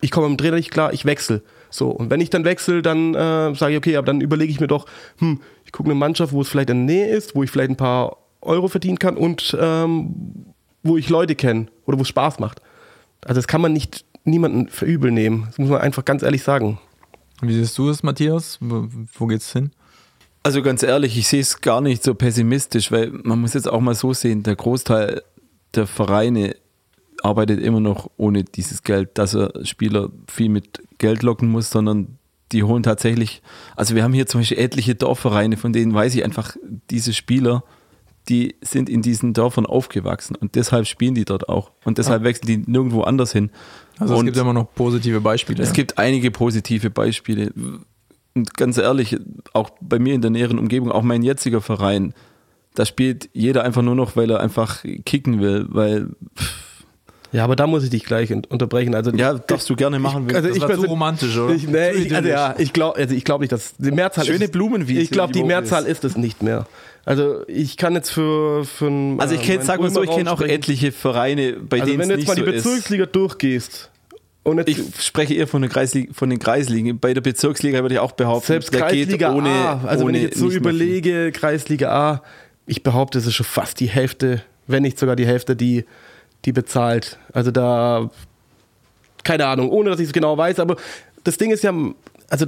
ich 0.00 0.10
komme 0.10 0.28
mit 0.28 0.38
dem 0.38 0.42
Trainer 0.42 0.56
nicht 0.56 0.70
klar, 0.70 0.92
ich 0.92 1.04
wechsle. 1.04 1.42
So, 1.70 1.88
und 1.88 2.10
wenn 2.10 2.20
ich 2.20 2.30
dann 2.30 2.44
wechsle, 2.44 2.82
dann 2.82 3.14
äh, 3.14 3.54
sage 3.54 3.72
ich, 3.72 3.78
okay, 3.78 3.96
aber 3.96 4.06
dann 4.06 4.20
überlege 4.20 4.50
ich 4.50 4.60
mir 4.60 4.66
doch, 4.66 4.86
hm, 5.18 5.40
ich 5.64 5.72
gucke 5.72 5.88
eine 5.88 5.98
Mannschaft, 5.98 6.32
wo 6.32 6.42
es 6.42 6.48
vielleicht 6.48 6.70
in 6.70 6.86
der 6.86 6.96
Nähe 6.96 7.08
ist, 7.08 7.34
wo 7.34 7.42
ich 7.42 7.50
vielleicht 7.50 7.70
ein 7.70 7.76
paar 7.76 8.18
Euro 8.42 8.68
verdienen 8.68 8.98
kann 8.98 9.16
und 9.16 9.56
ähm, 9.58 10.51
wo 10.82 10.96
ich 10.96 11.08
Leute 11.08 11.34
kenne 11.34 11.66
oder 11.86 11.98
wo 11.98 12.02
es 12.02 12.08
Spaß 12.08 12.38
macht. 12.38 12.60
Also 13.24 13.38
das 13.38 13.46
kann 13.46 13.60
man 13.60 13.72
nicht 13.72 14.04
niemanden 14.24 14.68
für 14.68 14.86
übel 14.86 15.10
nehmen. 15.10 15.44
Das 15.46 15.58
muss 15.58 15.68
man 15.68 15.80
einfach 15.80 16.04
ganz 16.04 16.22
ehrlich 16.22 16.42
sagen. 16.42 16.78
Wie 17.40 17.54
siehst 17.54 17.76
du 17.78 17.88
es, 17.88 18.02
Matthias? 18.02 18.58
Wo, 18.60 18.88
wo 19.14 19.26
geht's 19.26 19.52
hin? 19.52 19.72
Also 20.44 20.62
ganz 20.62 20.82
ehrlich, 20.82 21.16
ich 21.16 21.28
sehe 21.28 21.40
es 21.40 21.60
gar 21.60 21.80
nicht 21.80 22.02
so 22.02 22.14
pessimistisch, 22.14 22.90
weil 22.90 23.10
man 23.10 23.40
muss 23.40 23.54
jetzt 23.54 23.68
auch 23.68 23.80
mal 23.80 23.94
so 23.94 24.12
sehen, 24.12 24.42
der 24.42 24.56
Großteil 24.56 25.22
der 25.74 25.86
Vereine 25.86 26.56
arbeitet 27.22 27.60
immer 27.60 27.80
noch 27.80 28.10
ohne 28.16 28.42
dieses 28.42 28.82
Geld, 28.82 29.10
dass 29.18 29.34
er 29.34 29.52
Spieler 29.64 30.10
viel 30.28 30.48
mit 30.48 30.82
Geld 30.98 31.22
locken 31.22 31.48
muss, 31.48 31.70
sondern 31.70 32.18
die 32.50 32.64
holen 32.64 32.82
tatsächlich, 32.82 33.40
also 33.76 33.94
wir 33.94 34.02
haben 34.02 34.12
hier 34.12 34.26
zum 34.26 34.40
Beispiel 34.40 34.58
etliche 34.58 34.94
Dorfvereine, 34.94 35.56
von 35.56 35.72
denen 35.72 35.94
weiß 35.94 36.14
ich 36.14 36.24
einfach, 36.24 36.56
diese 36.90 37.12
Spieler, 37.12 37.64
die 38.28 38.56
sind 38.60 38.88
in 38.88 39.02
diesen 39.02 39.32
Dörfern 39.32 39.66
aufgewachsen 39.66 40.36
und 40.36 40.54
deshalb 40.54 40.86
spielen 40.86 41.14
die 41.14 41.24
dort 41.24 41.48
auch 41.48 41.72
und 41.84 41.98
deshalb 41.98 42.22
wechseln 42.22 42.46
die 42.46 42.70
nirgendwo 42.70 43.02
anders 43.02 43.32
hin. 43.32 43.50
Also 43.98 44.14
es 44.14 44.20
und 44.20 44.26
gibt 44.26 44.36
immer 44.36 44.52
noch 44.52 44.72
positive 44.74 45.20
Beispiele. 45.20 45.62
es 45.62 45.72
gibt 45.72 45.98
einige 45.98 46.30
positive 46.30 46.90
Beispiele. 46.90 47.52
Und 48.34 48.56
ganz 48.56 48.78
ehrlich, 48.78 49.18
auch 49.52 49.70
bei 49.80 49.98
mir 49.98 50.14
in 50.14 50.22
der 50.22 50.30
näheren 50.30 50.58
Umgebung, 50.58 50.90
auch 50.90 51.02
mein 51.02 51.22
jetziger 51.22 51.60
Verein, 51.60 52.14
da 52.74 52.86
spielt 52.86 53.28
jeder 53.34 53.64
einfach 53.64 53.82
nur 53.82 53.94
noch, 53.94 54.16
weil 54.16 54.30
er 54.30 54.40
einfach 54.40 54.82
kicken 55.04 55.40
will, 55.40 55.66
weil 55.68 56.08
Ja, 57.32 57.44
aber 57.44 57.56
da 57.56 57.66
muss 57.66 57.82
ich 57.84 57.90
dich 57.90 58.04
gleich 58.04 58.30
un- 58.30 58.44
unterbrechen. 58.48 58.94
Also 58.94 59.10
ja, 59.12 59.34
darfst 59.34 59.68
du 59.70 59.74
gerne 59.76 59.98
machen. 59.98 60.26
also 60.34 60.48
das 60.48 60.56
ich 60.56 60.62
war 60.62 60.74
zu 60.74 60.82
romantisch, 60.82 61.36
oder? 61.36 61.54
Ich, 61.54 61.66
nee, 61.66 61.90
ich, 61.92 62.14
also 62.14 62.28
ja, 62.28 62.54
ich 62.58 62.72
glaube 62.74 62.98
also 62.98 63.14
ich 63.14 63.24
nicht, 63.40 63.52
dass 63.52 63.74
die 63.78 63.90
Mehrzahl 63.90 64.26
Schöne 64.26 64.44
ist, 64.44 64.52
Blumenwiese, 64.52 65.00
Ich 65.00 65.10
glaube, 65.10 65.32
die 65.32 65.42
Mehrzahl 65.42 65.84
ist. 65.84 66.04
ist 66.04 66.12
es 66.12 66.16
nicht 66.16 66.42
mehr. 66.42 66.66
Also 67.04 67.42
ich 67.48 67.76
kann 67.76 67.94
jetzt 67.94 68.10
für, 68.10 68.64
für 68.64 68.86
ein, 68.86 69.18
also 69.18 69.34
ich 69.34 69.40
äh, 69.42 69.44
kenne, 69.44 69.64
sag 69.64 69.80
mal 69.80 69.90
so, 69.90 70.02
ich 70.02 70.10
kenne 70.10 70.30
auch 70.30 70.36
sprechen. 70.36 70.54
etliche 70.54 70.92
Vereine, 70.92 71.54
bei 71.54 71.80
Also 71.80 71.86
denen 71.90 72.00
wenn 72.02 72.08
du 72.10 72.14
jetzt 72.16 72.28
mal 72.28 72.34
die 72.36 72.42
so 72.42 72.46
ist. 72.50 72.62
Bezirksliga 72.64 73.06
durchgehst 73.06 73.90
Und 74.44 74.58
jetzt, 74.58 74.68
Ich 74.68 75.02
spreche 75.04 75.34
eher 75.34 75.48
von, 75.48 75.66
Kreisliga, 75.68 76.12
von 76.12 76.28
den 76.30 76.38
Kreisligen. 76.38 76.98
Bei 77.00 77.12
der 77.14 77.22
Bezirksliga 77.22 77.80
würde 77.82 77.94
ich 77.94 77.98
auch 78.00 78.12
behaupten, 78.12 78.46
selbst 78.46 78.70
Kreisliga 78.72 79.28
geht 79.30 79.36
ohne, 79.38 79.48
A, 79.50 79.80
also 79.86 80.04
ohne 80.04 80.12
wenn 80.12 80.20
ich 80.20 80.22
jetzt 80.30 80.38
so 80.38 80.50
überlege, 80.50 81.32
Kreisliga 81.32 81.88
A, 81.90 82.22
ich 82.66 82.82
behaupte, 82.84 83.18
es 83.18 83.26
ist 83.26 83.34
schon 83.34 83.46
fast 83.46 83.80
die 83.80 83.88
Hälfte, 83.88 84.42
wenn 84.68 84.82
nicht 84.82 84.98
sogar 84.98 85.16
die 85.16 85.26
Hälfte, 85.26 85.56
die, 85.56 85.84
die 86.44 86.52
bezahlt. 86.52 87.18
Also 87.32 87.50
da, 87.50 88.10
keine 89.24 89.46
Ahnung, 89.46 89.70
ohne 89.70 89.90
dass 89.90 90.00
ich 90.00 90.06
es 90.06 90.12
genau 90.12 90.36
weiß, 90.36 90.58
aber 90.60 90.76
das 91.24 91.36
Ding 91.38 91.50
ist 91.50 91.62
ja, 91.62 91.72
also, 92.28 92.46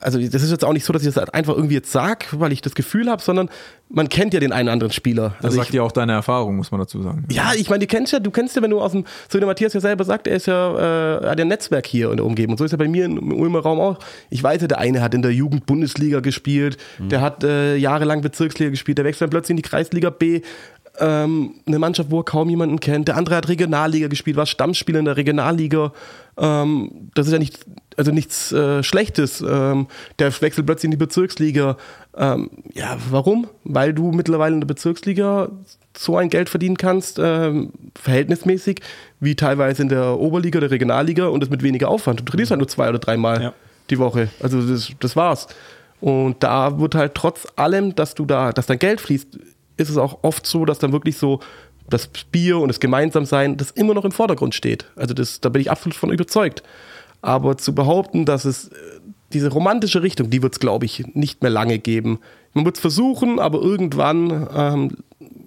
also 0.00 0.18
das 0.18 0.42
ist 0.42 0.50
jetzt 0.50 0.64
auch 0.64 0.72
nicht 0.72 0.84
so, 0.84 0.92
dass 0.92 1.02
ich 1.02 1.08
das 1.08 1.16
halt 1.16 1.32
einfach 1.34 1.54
irgendwie 1.54 1.74
jetzt 1.74 1.90
sage, 1.92 2.26
weil 2.32 2.52
ich 2.52 2.60
das 2.62 2.74
Gefühl 2.74 3.10
habe, 3.10 3.22
sondern 3.22 3.48
man 3.88 4.08
kennt 4.08 4.34
ja 4.34 4.40
den 4.40 4.52
einen 4.52 4.68
oder 4.68 4.72
anderen 4.72 4.92
Spieler. 4.92 5.34
Das 5.36 5.46
Also 5.46 5.56
sagt 5.58 5.68
ich, 5.70 5.74
ja 5.76 5.82
auch 5.82 5.92
deine 5.92 6.12
Erfahrung, 6.12 6.56
muss 6.56 6.70
man 6.70 6.80
dazu 6.80 7.02
sagen. 7.02 7.26
ja, 7.30 7.52
ich 7.54 7.68
meine, 7.70 7.80
du 7.80 7.86
kennst 7.86 8.12
ja, 8.12 8.18
du 8.18 8.30
kennst 8.30 8.56
ja, 8.56 8.62
wenn 8.62 8.70
du 8.70 8.80
aus 8.80 8.92
dem, 8.92 9.04
so 9.28 9.34
wie 9.34 9.40
der 9.40 9.46
Matthias 9.46 9.72
ja 9.74 9.80
selber 9.80 10.04
sagt, 10.04 10.26
er 10.26 10.36
ist 10.36 10.46
ja, 10.46 11.20
äh, 11.20 11.26
hat 11.26 11.38
ja 11.38 11.44
ein 11.44 11.48
Netzwerk 11.48 11.86
hier 11.86 12.10
in 12.10 12.16
der 12.16 12.26
Umgebung. 12.26 12.52
Und 12.54 12.58
so 12.58 12.64
ist 12.64 12.72
ja 12.72 12.78
bei 12.78 12.88
mir 12.88 13.04
im 13.04 13.32
Ulmer 13.32 13.60
Raum 13.60 13.80
auch. 13.80 13.98
Ich 14.30 14.42
weiß 14.42 14.62
ja, 14.62 14.68
der 14.68 14.78
eine 14.78 15.00
hat 15.02 15.14
in 15.14 15.22
der 15.22 15.32
Jugend-Bundesliga 15.32 16.20
gespielt, 16.20 16.76
der 16.98 17.20
hat 17.20 17.44
äh, 17.44 17.76
jahrelang 17.76 18.20
Bezirksliga 18.22 18.70
gespielt, 18.70 18.98
der 18.98 19.04
wechselt 19.04 19.22
dann 19.22 19.30
plötzlich 19.30 19.50
in 19.50 19.56
die 19.58 19.62
Kreisliga 19.62 20.10
B. 20.10 20.40
Ähm, 21.00 21.54
eine 21.66 21.78
Mannschaft, 21.80 22.10
wo 22.10 22.20
er 22.20 22.24
kaum 22.24 22.48
jemanden 22.50 22.78
kennt. 22.78 23.08
Der 23.08 23.16
andere 23.16 23.34
hat 23.36 23.48
Regionalliga 23.48 24.06
gespielt, 24.06 24.36
war 24.36 24.46
Stammspieler 24.46 25.00
in 25.00 25.04
der 25.06 25.16
Regionalliga. 25.16 25.92
Ähm, 26.36 27.10
das 27.14 27.26
ist 27.26 27.32
ja 27.32 27.38
nicht, 27.40 27.58
also 27.96 28.12
nichts 28.12 28.52
äh, 28.52 28.82
Schlechtes. 28.84 29.40
Ähm, 29.40 29.88
der 30.20 30.30
wechselt 30.40 30.66
plötzlich 30.66 30.84
in 30.84 30.90
die 30.92 30.96
Bezirksliga. 30.96 31.76
Ähm, 32.16 32.50
ja, 32.74 32.96
warum? 33.10 33.48
Weil 33.64 33.92
du 33.92 34.12
mittlerweile 34.12 34.54
in 34.54 34.60
der 34.60 34.68
Bezirksliga 34.68 35.48
so 35.96 36.16
ein 36.16 36.28
Geld 36.28 36.48
verdienen 36.48 36.76
kannst, 36.76 37.18
ähm, 37.20 37.72
verhältnismäßig, 37.96 38.80
wie 39.18 39.34
teilweise 39.34 39.82
in 39.82 39.88
der 39.88 40.18
Oberliga 40.20 40.58
oder 40.58 40.70
Regionalliga 40.70 41.26
und 41.26 41.40
das 41.40 41.50
mit 41.50 41.62
weniger 41.64 41.88
Aufwand. 41.88 42.20
Du 42.20 42.24
trainierst 42.24 42.50
halt 42.52 42.60
nur 42.60 42.68
zwei 42.68 42.88
oder 42.88 42.98
dreimal 43.00 43.42
Ja. 43.42 43.52
die 43.90 43.98
Woche. 43.98 44.28
Also 44.40 44.60
das, 44.62 44.90
das 45.00 45.16
war's. 45.16 45.48
Und 46.00 46.42
da 46.42 46.78
wird 46.78 46.94
halt 46.94 47.14
trotz 47.14 47.46
allem, 47.56 47.94
dass 47.94 48.14
du 48.14 48.26
da, 48.26 48.52
dass 48.52 48.66
dein 48.66 48.78
Geld 48.78 49.00
fließt, 49.00 49.38
ist 49.76 49.90
es 49.90 49.96
auch 49.96 50.18
oft 50.22 50.46
so, 50.46 50.64
dass 50.64 50.78
dann 50.78 50.92
wirklich 50.92 51.16
so 51.16 51.40
das 51.88 52.08
Bier 52.30 52.58
und 52.58 52.68
das 52.68 52.80
Gemeinsamsein, 52.80 53.56
das 53.56 53.70
immer 53.70 53.94
noch 53.94 54.04
im 54.04 54.12
Vordergrund 54.12 54.54
steht. 54.54 54.86
Also 54.96 55.14
das, 55.14 55.40
da 55.40 55.48
bin 55.48 55.60
ich 55.60 55.70
absolut 55.70 55.96
von 55.96 56.10
überzeugt. 56.10 56.62
Aber 57.20 57.56
zu 57.56 57.74
behaupten, 57.74 58.24
dass 58.24 58.44
es 58.44 58.68
äh, 58.68 58.74
diese 59.32 59.50
romantische 59.50 60.02
Richtung, 60.02 60.30
die 60.30 60.42
wird 60.42 60.54
es, 60.54 60.60
glaube 60.60 60.84
ich, 60.84 61.04
nicht 61.14 61.42
mehr 61.42 61.50
lange 61.50 61.78
geben. 61.78 62.20
Man 62.52 62.64
wird 62.64 62.76
es 62.76 62.80
versuchen, 62.80 63.40
aber 63.40 63.60
irgendwann, 63.60 64.48
ähm, 64.54 64.96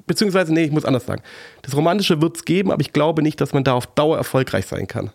beziehungsweise, 0.06 0.54
nee, 0.54 0.66
ich 0.66 0.72
muss 0.72 0.86
anders 0.86 1.06
sagen. 1.06 1.22
Das 1.62 1.76
Romantische 1.76 2.22
wird 2.22 2.38
es 2.38 2.46
geben, 2.46 2.72
aber 2.72 2.82
ich 2.82 2.94
glaube 2.94 3.22
nicht, 3.22 3.40
dass 3.40 3.54
man 3.54 3.64
da 3.64 3.74
auf 3.74 3.88
Dauer 3.88 4.18
erfolgreich 4.18 4.66
sein 4.66 4.88
kann. 4.88 5.12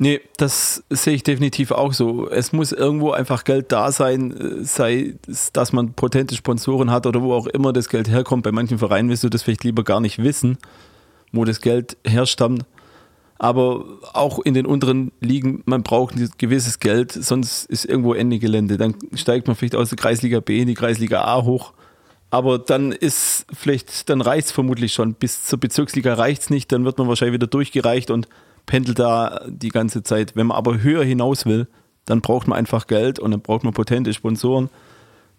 Nee, 0.00 0.20
das 0.36 0.84
sehe 0.90 1.14
ich 1.14 1.24
definitiv 1.24 1.72
auch 1.72 1.92
so. 1.92 2.30
Es 2.30 2.52
muss 2.52 2.70
irgendwo 2.70 3.10
einfach 3.10 3.42
Geld 3.42 3.72
da 3.72 3.90
sein, 3.90 4.30
äh, 4.30 4.64
sei 4.64 5.14
es, 5.26 5.50
dass 5.52 5.72
man 5.72 5.92
potente 5.94 6.36
Sponsoren 6.36 6.92
hat 6.92 7.06
oder 7.06 7.20
wo 7.20 7.34
auch 7.34 7.48
immer 7.48 7.72
das 7.72 7.88
Geld 7.88 8.08
herkommt. 8.08 8.44
Bei 8.44 8.52
manchen 8.52 8.78
Vereinen 8.78 9.08
willst 9.08 9.24
du 9.24 9.28
das 9.28 9.42
vielleicht 9.42 9.64
lieber 9.64 9.82
gar 9.82 10.00
nicht 10.00 10.22
wissen, 10.22 10.56
wo 11.32 11.44
das 11.44 11.60
Geld 11.60 11.96
herstammt. 12.04 12.64
Aber 13.40 13.84
auch 14.12 14.38
in 14.40 14.54
den 14.54 14.66
unteren 14.66 15.10
Ligen, 15.20 15.62
man 15.64 15.82
braucht 15.82 16.14
ein 16.14 16.30
gewisses 16.38 16.78
Geld, 16.78 17.12
sonst 17.12 17.66
ist 17.66 17.84
irgendwo 17.84 18.14
Ende 18.14 18.38
Gelände. 18.38 18.78
Dann 18.78 18.94
steigt 19.14 19.48
man 19.48 19.56
vielleicht 19.56 19.76
aus 19.76 19.90
der 19.90 19.98
Kreisliga 19.98 20.38
B 20.38 20.60
in 20.60 20.68
die 20.68 20.74
Kreisliga 20.74 21.22
A 21.22 21.42
hoch. 21.42 21.72
Aber 22.30 22.58
dann 22.58 22.92
ist 22.92 23.46
vielleicht, 23.52 24.08
dann 24.10 24.20
reicht 24.20 24.48
es 24.48 24.52
vermutlich 24.52 24.92
schon. 24.92 25.14
Bis 25.14 25.44
zur 25.44 25.58
Bezirksliga 25.58 26.14
reicht 26.14 26.42
es 26.42 26.50
nicht, 26.50 26.70
dann 26.70 26.84
wird 26.84 26.98
man 26.98 27.08
wahrscheinlich 27.08 27.34
wieder 27.34 27.46
durchgereicht 27.46 28.10
und 28.10 28.28
pendelt 28.68 29.00
da 29.00 29.40
die 29.48 29.70
ganze 29.70 30.04
Zeit. 30.04 30.36
Wenn 30.36 30.46
man 30.46 30.56
aber 30.56 30.80
höher 30.80 31.02
hinaus 31.02 31.44
will, 31.44 31.66
dann 32.04 32.20
braucht 32.20 32.46
man 32.46 32.56
einfach 32.56 32.86
Geld 32.86 33.18
und 33.18 33.32
dann 33.32 33.40
braucht 33.40 33.64
man 33.64 33.72
potente 33.74 34.14
Sponsoren, 34.14 34.70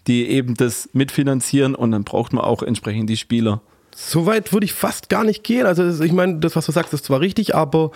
die 0.08 0.28
eben 0.28 0.56
das 0.56 0.89
mitfinanzieren 0.92 1.76
und 1.76 1.92
dann 1.92 2.04
braucht 2.04 2.34
man 2.34 2.44
auch 2.44 2.62
entsprechend 2.62 3.10
die 3.10 3.18
Spieler. 3.18 3.62
So 3.96 4.26
weit 4.26 4.52
würde 4.52 4.65
ich 4.65 4.74
fast 4.74 5.10
gar 5.10 5.24
nicht 5.24 5.44
gehen. 5.44 5.65
Also 5.65 6.04
ich 6.04 6.12
meine, 6.12 6.39
das, 6.39 6.56
was 6.56 6.65
du 6.65 6.72
sagst, 6.72 6.94
ist 6.94 7.06
zwar 7.06 7.22
richtig, 7.22 7.56
aber 7.56 7.92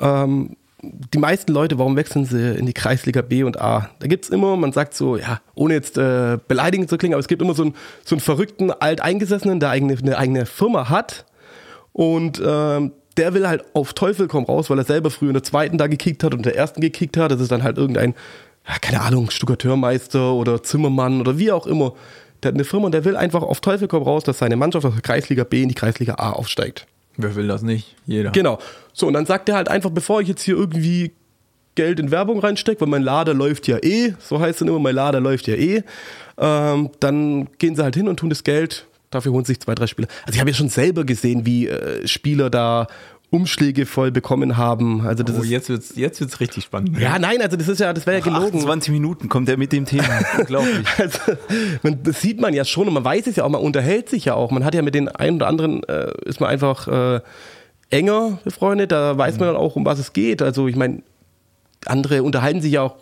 ähm, 0.00 0.56
die 0.82 1.18
meisten 1.18 1.52
Leute, 1.52 1.78
warum 1.78 1.96
wechseln 1.96 2.24
sie 2.26 2.56
in 2.56 2.66
die 2.66 2.72
Kreisliga 2.72 3.22
B 3.22 3.42
und 3.44 3.60
A? 3.60 3.90
Da 4.00 4.06
gibt 4.06 4.24
es 4.24 4.30
immer, 4.30 4.56
man 4.56 4.72
sagt 4.72 4.94
so, 4.94 5.16
ja, 5.16 5.40
ohne 5.54 5.74
jetzt 5.74 5.96
äh, 5.96 6.38
beleidigend 6.48 6.90
zu 6.90 6.98
klingen, 6.98 7.14
aber 7.14 7.20
es 7.20 7.28
gibt 7.28 7.40
immer 7.40 7.54
so 7.54 7.62
einen, 7.62 7.74
so 8.04 8.14
einen 8.14 8.20
verrückten 8.20 8.70
Alteingesessenen, 8.70 9.60
der 9.60 9.70
eigene, 9.70 9.96
eine 9.96 10.18
eigene 10.18 10.46
Firma 10.46 10.88
hat 10.88 11.24
und 11.92 12.42
ähm, 12.44 12.92
der 13.16 13.34
will 13.34 13.46
halt 13.46 13.64
auf 13.74 13.92
Teufel 13.92 14.28
komm 14.28 14.44
raus, 14.44 14.70
weil 14.70 14.78
er 14.78 14.84
selber 14.84 15.10
früher 15.10 15.30
in 15.30 15.34
der 15.34 15.42
zweiten 15.42 15.78
da 15.78 15.86
gekickt 15.86 16.24
hat 16.24 16.32
und 16.32 16.40
in 16.40 16.44
der 16.44 16.56
ersten 16.56 16.80
gekickt 16.80 17.16
hat. 17.16 17.30
Das 17.30 17.40
ist 17.40 17.50
dann 17.50 17.62
halt 17.62 17.78
irgendein, 17.78 18.14
ja, 18.68 18.78
keine 18.80 19.00
Ahnung, 19.00 19.30
Stuckateurmeister 19.30 20.32
oder 20.32 20.62
Zimmermann 20.62 21.20
oder 21.20 21.38
wie 21.38 21.52
auch 21.52 21.66
immer. 21.66 21.94
Der 22.42 22.50
hat 22.50 22.54
eine 22.54 22.64
Firma 22.64 22.86
und 22.86 22.92
der 22.92 23.04
will 23.04 23.16
einfach 23.16 23.42
auf 23.42 23.60
Teufel 23.60 23.88
komm 23.88 24.02
raus, 24.02 24.24
dass 24.24 24.38
seine 24.38 24.56
Mannschaft 24.56 24.84
aus 24.84 24.92
der 24.92 25.02
Kreisliga 25.02 25.44
B 25.44 25.62
in 25.62 25.68
die 25.68 25.74
Kreisliga 25.74 26.14
A 26.14 26.30
aufsteigt. 26.30 26.86
Wer 27.16 27.34
will 27.36 27.46
das 27.46 27.62
nicht? 27.62 27.94
Jeder. 28.06 28.30
Genau. 28.32 28.58
So, 28.92 29.06
und 29.06 29.14
dann 29.14 29.26
sagt 29.26 29.48
er 29.48 29.54
halt 29.54 29.68
einfach, 29.68 29.90
bevor 29.90 30.20
ich 30.20 30.28
jetzt 30.28 30.42
hier 30.42 30.56
irgendwie 30.56 31.12
Geld 31.76 31.98
in 32.00 32.10
Werbung 32.10 32.40
reinstecke, 32.40 32.80
weil 32.80 32.88
mein 32.88 33.02
Lader 33.02 33.34
läuft 33.34 33.66
ja 33.66 33.78
eh, 33.78 34.14
so 34.20 34.40
heißt 34.40 34.52
es 34.52 34.58
dann 34.58 34.68
immer, 34.68 34.78
mein 34.78 34.94
Lader 34.94 35.20
läuft 35.20 35.46
ja 35.46 35.54
eh, 35.54 35.82
ähm, 36.38 36.90
dann 37.00 37.48
gehen 37.58 37.76
sie 37.76 37.82
halt 37.82 37.94
hin 37.94 38.08
und 38.08 38.16
tun 38.16 38.30
das 38.30 38.44
Geld, 38.44 38.86
dafür 39.14 39.32
holen 39.32 39.44
sich 39.44 39.60
zwei, 39.60 39.74
drei 39.74 39.86
Spieler. 39.86 40.08
Also 40.26 40.34
ich 40.34 40.40
habe 40.40 40.50
ja 40.50 40.56
schon 40.56 40.68
selber 40.68 41.04
gesehen, 41.04 41.46
wie 41.46 41.68
äh, 41.68 42.06
Spieler 42.06 42.50
da 42.50 42.86
Umschläge 43.30 43.84
voll 43.84 44.12
bekommen 44.12 44.56
haben. 44.56 45.04
Also 45.04 45.24
das 45.24 45.36
Oh, 45.36 45.42
ist, 45.42 45.48
jetzt 45.50 45.68
wird's, 45.68 45.96
jetzt 45.96 46.20
wird's 46.20 46.38
richtig 46.38 46.64
spannend. 46.64 46.96
ja, 47.00 47.18
nein, 47.18 47.42
also 47.42 47.56
das 47.56 47.66
ist 47.66 47.80
ja, 47.80 47.92
das 47.92 48.06
wäre 48.06 48.18
ja 48.18 48.22
gelogen. 48.22 48.60
20 48.60 48.92
Minuten 48.92 49.28
kommt 49.28 49.48
er 49.48 49.56
mit 49.56 49.72
dem 49.72 49.86
Thema. 49.86 50.20
Unglaublich. 50.38 50.86
Also, 50.98 51.18
man, 51.82 52.00
das 52.04 52.20
sieht 52.20 52.40
man 52.40 52.54
ja 52.54 52.64
schon 52.64 52.86
und 52.86 52.94
man 52.94 53.04
weiß 53.04 53.26
es 53.26 53.34
ja 53.36 53.42
auch, 53.44 53.48
man 53.48 53.60
unterhält 53.60 54.08
sich 54.08 54.26
ja 54.26 54.34
auch. 54.34 54.52
Man 54.52 54.64
hat 54.64 54.74
ja 54.74 54.82
mit 54.82 54.94
den 54.94 55.08
einen 55.08 55.36
oder 55.38 55.48
anderen, 55.48 55.82
äh, 55.84 56.12
ist 56.26 56.40
man 56.40 56.48
einfach 56.50 56.86
äh, 56.86 57.20
enger 57.90 58.38
befreundet, 58.44 58.92
da 58.92 59.18
weiß 59.18 59.38
man 59.38 59.48
dann 59.48 59.56
auch, 59.56 59.74
um 59.74 59.84
was 59.84 59.98
es 59.98 60.12
geht. 60.12 60.40
Also 60.40 60.68
ich 60.68 60.76
meine, 60.76 61.02
andere 61.86 62.22
unterhalten 62.22 62.60
sich 62.60 62.72
ja 62.74 62.82
auch 62.82 62.94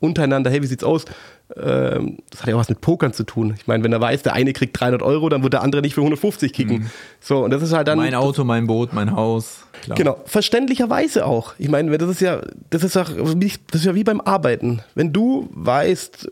untereinander, 0.00 0.50
hey, 0.50 0.62
wie 0.62 0.66
sieht's 0.66 0.84
aus? 0.84 1.06
Ähm, 1.56 2.18
das 2.30 2.42
hat 2.42 2.48
ja 2.48 2.54
auch 2.56 2.60
was 2.60 2.68
mit 2.68 2.80
Pokern 2.80 3.12
zu 3.12 3.24
tun. 3.24 3.54
Ich 3.56 3.66
meine, 3.66 3.82
wenn 3.82 3.92
er 3.92 4.00
weiß, 4.00 4.22
der 4.22 4.34
eine 4.34 4.52
kriegt 4.52 4.78
300 4.78 5.02
Euro, 5.02 5.28
dann 5.28 5.42
wird 5.42 5.54
der 5.54 5.62
andere 5.62 5.80
nicht 5.80 5.94
für 5.94 6.02
150 6.02 6.52
kicken. 6.52 6.90
So, 7.20 7.44
und 7.44 7.50
das 7.50 7.62
ist 7.62 7.72
halt 7.72 7.88
dann... 7.88 7.98
Mein 7.98 8.14
Auto, 8.14 8.44
mein 8.44 8.66
Boot, 8.66 8.92
mein 8.92 9.12
Haus. 9.14 9.64
Klar. 9.82 9.96
Genau, 9.96 10.18
verständlicherweise 10.26 11.24
auch. 11.24 11.54
Ich 11.58 11.68
meine, 11.68 11.96
das 11.96 12.10
ist 12.10 12.20
ja, 12.20 12.42
das 12.70 12.84
ist 12.84 12.96
auch, 12.96 13.08
das 13.08 13.80
ist 13.80 13.84
ja 13.84 13.94
wie 13.94 14.04
beim 14.04 14.20
Arbeiten. 14.20 14.82
Wenn 14.94 15.12
du 15.12 15.48
weißt, 15.52 16.28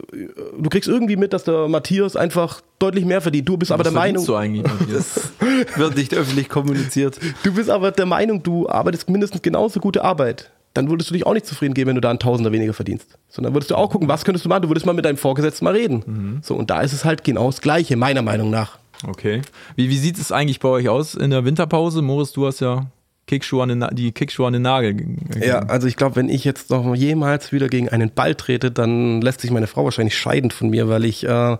du 0.58 0.68
kriegst 0.68 0.88
irgendwie 0.88 1.16
mit, 1.16 1.32
dass 1.32 1.44
der 1.44 1.68
Matthias 1.68 2.16
einfach 2.16 2.60
deutlich 2.78 3.04
mehr 3.04 3.20
verdient. 3.20 3.48
Du 3.48 3.56
bist 3.56 3.72
aber 3.72 3.84
Was 3.84 3.92
der 3.92 4.00
Meinung, 4.00 4.26
du 4.26 4.34
eigentlich? 4.34 4.64
Matthias? 4.64 5.30
Wird 5.76 5.96
nicht 5.96 6.14
öffentlich 6.14 6.48
kommuniziert. 6.48 7.18
du 7.42 7.54
bist 7.54 7.70
aber 7.70 7.90
der 7.90 8.06
Meinung, 8.06 8.42
du 8.42 8.68
arbeitest 8.68 9.08
mindestens 9.08 9.42
genauso 9.42 9.80
gute 9.80 10.04
Arbeit. 10.04 10.50
Dann 10.76 10.90
würdest 10.90 11.10
du 11.10 11.14
dich 11.14 11.26
auch 11.26 11.32
nicht 11.34 11.46
zufrieden 11.46 11.74
geben, 11.74 11.88
wenn 11.88 11.94
du 11.94 12.00
da 12.00 12.10
einen 12.10 12.18
Tausender 12.18 12.52
weniger 12.52 12.72
verdienst. 12.74 13.18
Sondern 13.28 13.54
würdest 13.54 13.70
du 13.70 13.74
auch 13.76 13.90
gucken, 13.90 14.08
was 14.08 14.24
könntest 14.24 14.44
du 14.44 14.48
machen? 14.48 14.62
Du 14.62 14.68
würdest 14.68 14.86
mal 14.86 14.92
mit 14.92 15.04
deinem 15.04 15.16
Vorgesetzten 15.16 15.64
mal 15.64 15.74
reden. 15.74 16.40
So, 16.42 16.54
und 16.54 16.70
da 16.70 16.80
ist 16.82 16.92
es 16.92 17.04
halt 17.04 17.24
genau 17.24 17.46
das 17.46 17.60
Gleiche, 17.60 17.96
meiner 17.96 18.22
Meinung 18.22 18.50
nach. 18.50 18.78
Okay. 19.06 19.42
Wie, 19.74 19.88
wie 19.90 19.98
sieht 19.98 20.18
es 20.18 20.32
eigentlich 20.32 20.60
bei 20.60 20.68
euch 20.68 20.88
aus 20.88 21.14
in 21.14 21.30
der 21.30 21.44
Winterpause? 21.44 22.00
Moritz, 22.02 22.32
du 22.32 22.46
hast 22.46 22.60
ja 22.60 22.86
Kickschuhe 23.26 23.62
an 23.62 23.68
den, 23.68 23.86
die 23.92 24.12
Kickschuhe 24.12 24.46
an 24.46 24.52
den 24.52 24.62
Nagel. 24.62 24.94
ge- 24.94 25.46
Ja, 25.46 25.58
also 25.60 25.86
ich 25.88 25.96
glaube, 25.96 26.16
wenn 26.16 26.28
ich 26.28 26.44
jetzt 26.44 26.70
noch 26.70 26.94
jemals 26.94 27.52
wieder 27.52 27.68
gegen 27.68 27.88
einen 27.88 28.10
Ball 28.10 28.34
trete, 28.34 28.70
dann 28.70 29.20
lässt 29.20 29.40
sich 29.40 29.50
meine 29.50 29.66
Frau 29.66 29.84
wahrscheinlich 29.84 30.16
scheiden 30.16 30.50
von 30.50 30.70
mir, 30.70 30.88
weil 30.88 31.04
ich 31.04 31.24
äh, 31.26 31.56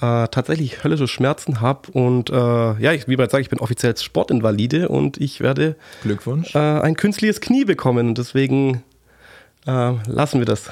äh, 0.00 0.28
tatsächlich 0.28 0.82
höllische 0.82 1.08
Schmerzen 1.08 1.60
habe 1.60 1.90
und 1.92 2.30
äh, 2.30 2.34
ja, 2.34 2.92
ich, 2.92 3.08
wie 3.08 3.16
bereits 3.16 3.32
sage, 3.32 3.42
ich 3.42 3.50
bin 3.50 3.60
offiziell 3.60 3.96
Sportinvalide 3.96 4.88
und 4.88 5.18
ich 5.18 5.40
werde 5.40 5.76
Glückwunsch. 6.02 6.54
äh, 6.54 6.58
ein 6.58 6.96
künstliches 6.96 7.40
Knie 7.40 7.64
bekommen. 7.64 8.14
Deswegen 8.14 8.82
äh, 9.66 9.92
lassen 10.06 10.38
wir 10.38 10.46
das. 10.46 10.70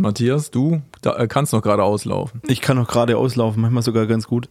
Matthias, 0.00 0.52
du 0.52 0.80
da, 1.02 1.16
äh, 1.16 1.26
kannst 1.26 1.52
noch 1.52 1.62
gerade 1.62 1.82
auslaufen. 1.82 2.40
Ich 2.46 2.60
kann 2.60 2.78
auch 2.78 2.86
gerade 2.86 3.16
auslaufen, 3.16 3.60
manchmal 3.60 3.82
sogar 3.82 4.06
ganz 4.06 4.28
gut. 4.28 4.48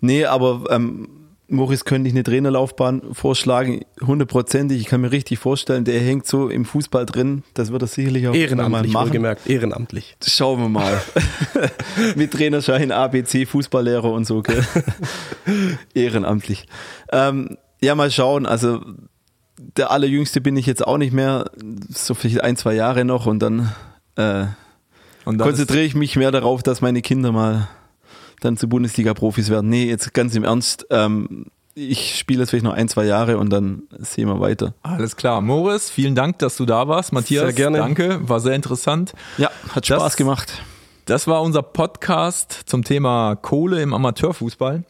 Nee, 0.00 0.24
aber 0.24 0.64
ähm, 0.70 1.08
Moritz 1.48 1.84
könnte 1.84 2.08
ich 2.08 2.14
eine 2.14 2.24
Trainerlaufbahn 2.24 3.14
vorschlagen, 3.14 3.84
hundertprozentig. 4.04 4.80
Ich 4.80 4.86
kann 4.86 5.00
mir 5.00 5.12
richtig 5.12 5.38
vorstellen, 5.38 5.84
der 5.84 6.00
hängt 6.00 6.26
so 6.26 6.48
im 6.48 6.64
Fußball 6.64 7.06
drin. 7.06 7.44
Das 7.54 7.70
wird 7.70 7.82
er 7.82 7.88
sicherlich 7.88 8.26
auch 8.26 8.34
Ehrenamtlich, 8.34 8.92
mal 8.92 9.00
machen. 9.00 9.06
wohlgemerkt, 9.06 9.46
ehrenamtlich. 9.48 10.16
Schauen 10.26 10.60
wir 10.60 10.68
mal. 10.68 11.00
Mit 12.16 12.32
Trainerschein, 12.32 12.90
ABC, 12.90 13.46
Fußballlehrer 13.46 14.10
und 14.10 14.26
so, 14.26 14.42
gell? 14.42 14.64
Ehrenamtlich. 15.94 16.66
Ähm, 17.12 17.56
ja, 17.80 17.94
mal 17.94 18.10
schauen. 18.10 18.44
Also, 18.46 18.80
der 19.76 19.90
allerjüngste 19.92 20.40
bin 20.40 20.56
ich 20.56 20.66
jetzt 20.66 20.84
auch 20.84 20.98
nicht 20.98 21.12
mehr. 21.12 21.50
So 21.88 22.14
vielleicht 22.14 22.42
ein, 22.42 22.56
zwei 22.56 22.74
Jahre 22.74 23.04
noch 23.04 23.26
und 23.26 23.38
dann 23.40 23.72
äh, 24.16 24.46
Und 25.24 25.38
dann 25.38 25.48
konzentriere 25.48 25.84
ich 25.84 25.94
mich 25.94 26.16
mehr 26.16 26.32
darauf, 26.32 26.64
dass 26.64 26.80
meine 26.80 27.02
Kinder 27.02 27.30
mal 27.30 27.68
dann 28.40 28.56
zu 28.56 28.68
Bundesliga-Profis 28.68 29.50
werden. 29.50 29.68
Nee, 29.70 29.84
jetzt 29.86 30.12
ganz 30.14 30.34
im 30.34 30.44
Ernst. 30.44 30.86
Ähm, 30.90 31.46
ich 31.74 32.18
spiele 32.18 32.40
jetzt 32.40 32.50
vielleicht 32.50 32.64
noch 32.64 32.72
ein, 32.72 32.88
zwei 32.88 33.04
Jahre 33.04 33.36
und 33.38 33.50
dann 33.50 33.82
sehen 33.98 34.28
wir 34.28 34.40
weiter. 34.40 34.74
Alles 34.82 35.16
klar. 35.16 35.40
Moritz, 35.42 35.90
vielen 35.90 36.14
Dank, 36.14 36.38
dass 36.38 36.56
du 36.56 36.64
da 36.64 36.88
warst. 36.88 37.12
Matthias, 37.12 37.44
Sehr 37.44 37.52
gerne. 37.52 37.78
danke. 37.78 38.18
War 38.28 38.40
sehr 38.40 38.54
interessant. 38.54 39.12
Ja, 39.36 39.50
hat 39.70 39.88
Das- 39.88 40.00
Spaß 40.00 40.16
gemacht. 40.16 40.62
Das 41.04 41.26
war 41.28 41.42
unser 41.42 41.62
Podcast 41.62 42.62
zum 42.66 42.82
Thema 42.82 43.36
Kohle 43.36 43.80
im 43.82 43.92
Amateurfußball. 43.94 44.84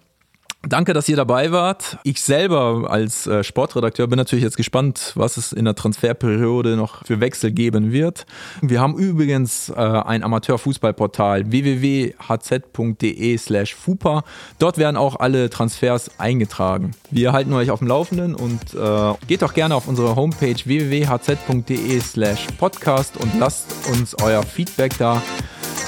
Danke, 0.69 0.93
dass 0.95 1.09
ihr 1.09 1.15
dabei 1.15 1.53
wart. 1.53 1.99
Ich 2.03 2.21
selber 2.21 2.91
als 2.91 3.29
äh, 3.29 3.45
Sportredakteur 3.45 4.09
bin 4.09 4.17
natürlich 4.17 4.43
jetzt 4.43 4.57
gespannt, 4.57 5.13
was 5.15 5.37
es 5.37 5.53
in 5.53 5.65
der 5.65 5.77
Transferperiode 5.77 6.77
noch 6.77 7.05
für 7.05 7.21
Wechsel 7.21 7.53
geben 7.53 7.93
wird. 7.93 8.27
Wir 8.63 8.81
haben 8.81 8.97
übrigens 8.99 9.69
äh, 9.69 9.75
ein 9.75 10.25
Amateurfußballportal 10.25 11.53
www.hz.de 11.53 13.39
slash 13.39 13.77
fupa. 13.77 14.25
Dort 14.59 14.79
werden 14.79 14.97
auch 14.97 15.21
alle 15.21 15.51
Transfers 15.51 16.11
eingetragen. 16.19 16.91
Wir 17.13 17.33
halten 17.33 17.53
euch 17.53 17.71
auf 17.71 17.79
dem 17.79 17.87
Laufenden 17.87 18.35
und 18.35 18.75
äh, 18.75 19.15
geht 19.29 19.43
doch 19.43 19.55
gerne 19.55 19.77
auf 19.77 19.87
unsere 19.87 20.17
Homepage 20.17 20.57
www.hz.de 20.65 22.01
slash 22.01 22.47
podcast 22.59 23.17
und 23.17 23.39
lasst 23.39 23.73
uns 23.93 24.17
euer 24.21 24.43
Feedback 24.43 24.99
da. 24.99 25.23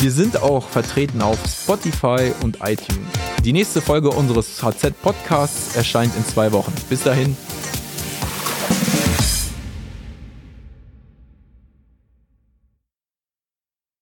Wir 0.00 0.12
sind 0.12 0.40
auch 0.40 0.68
vertreten 0.68 1.22
auf 1.22 1.38
Spotify 1.46 2.32
und 2.42 2.58
iTunes. 2.62 2.98
Die 3.44 3.52
nächste 3.52 3.80
Folge 3.80 4.10
unseres 4.10 4.62
HZ 4.62 5.00
Podcasts 5.02 5.76
erscheint 5.76 6.14
in 6.16 6.24
zwei 6.24 6.52
Wochen. 6.52 6.72
Bis 6.88 7.02
dahin, 7.02 7.36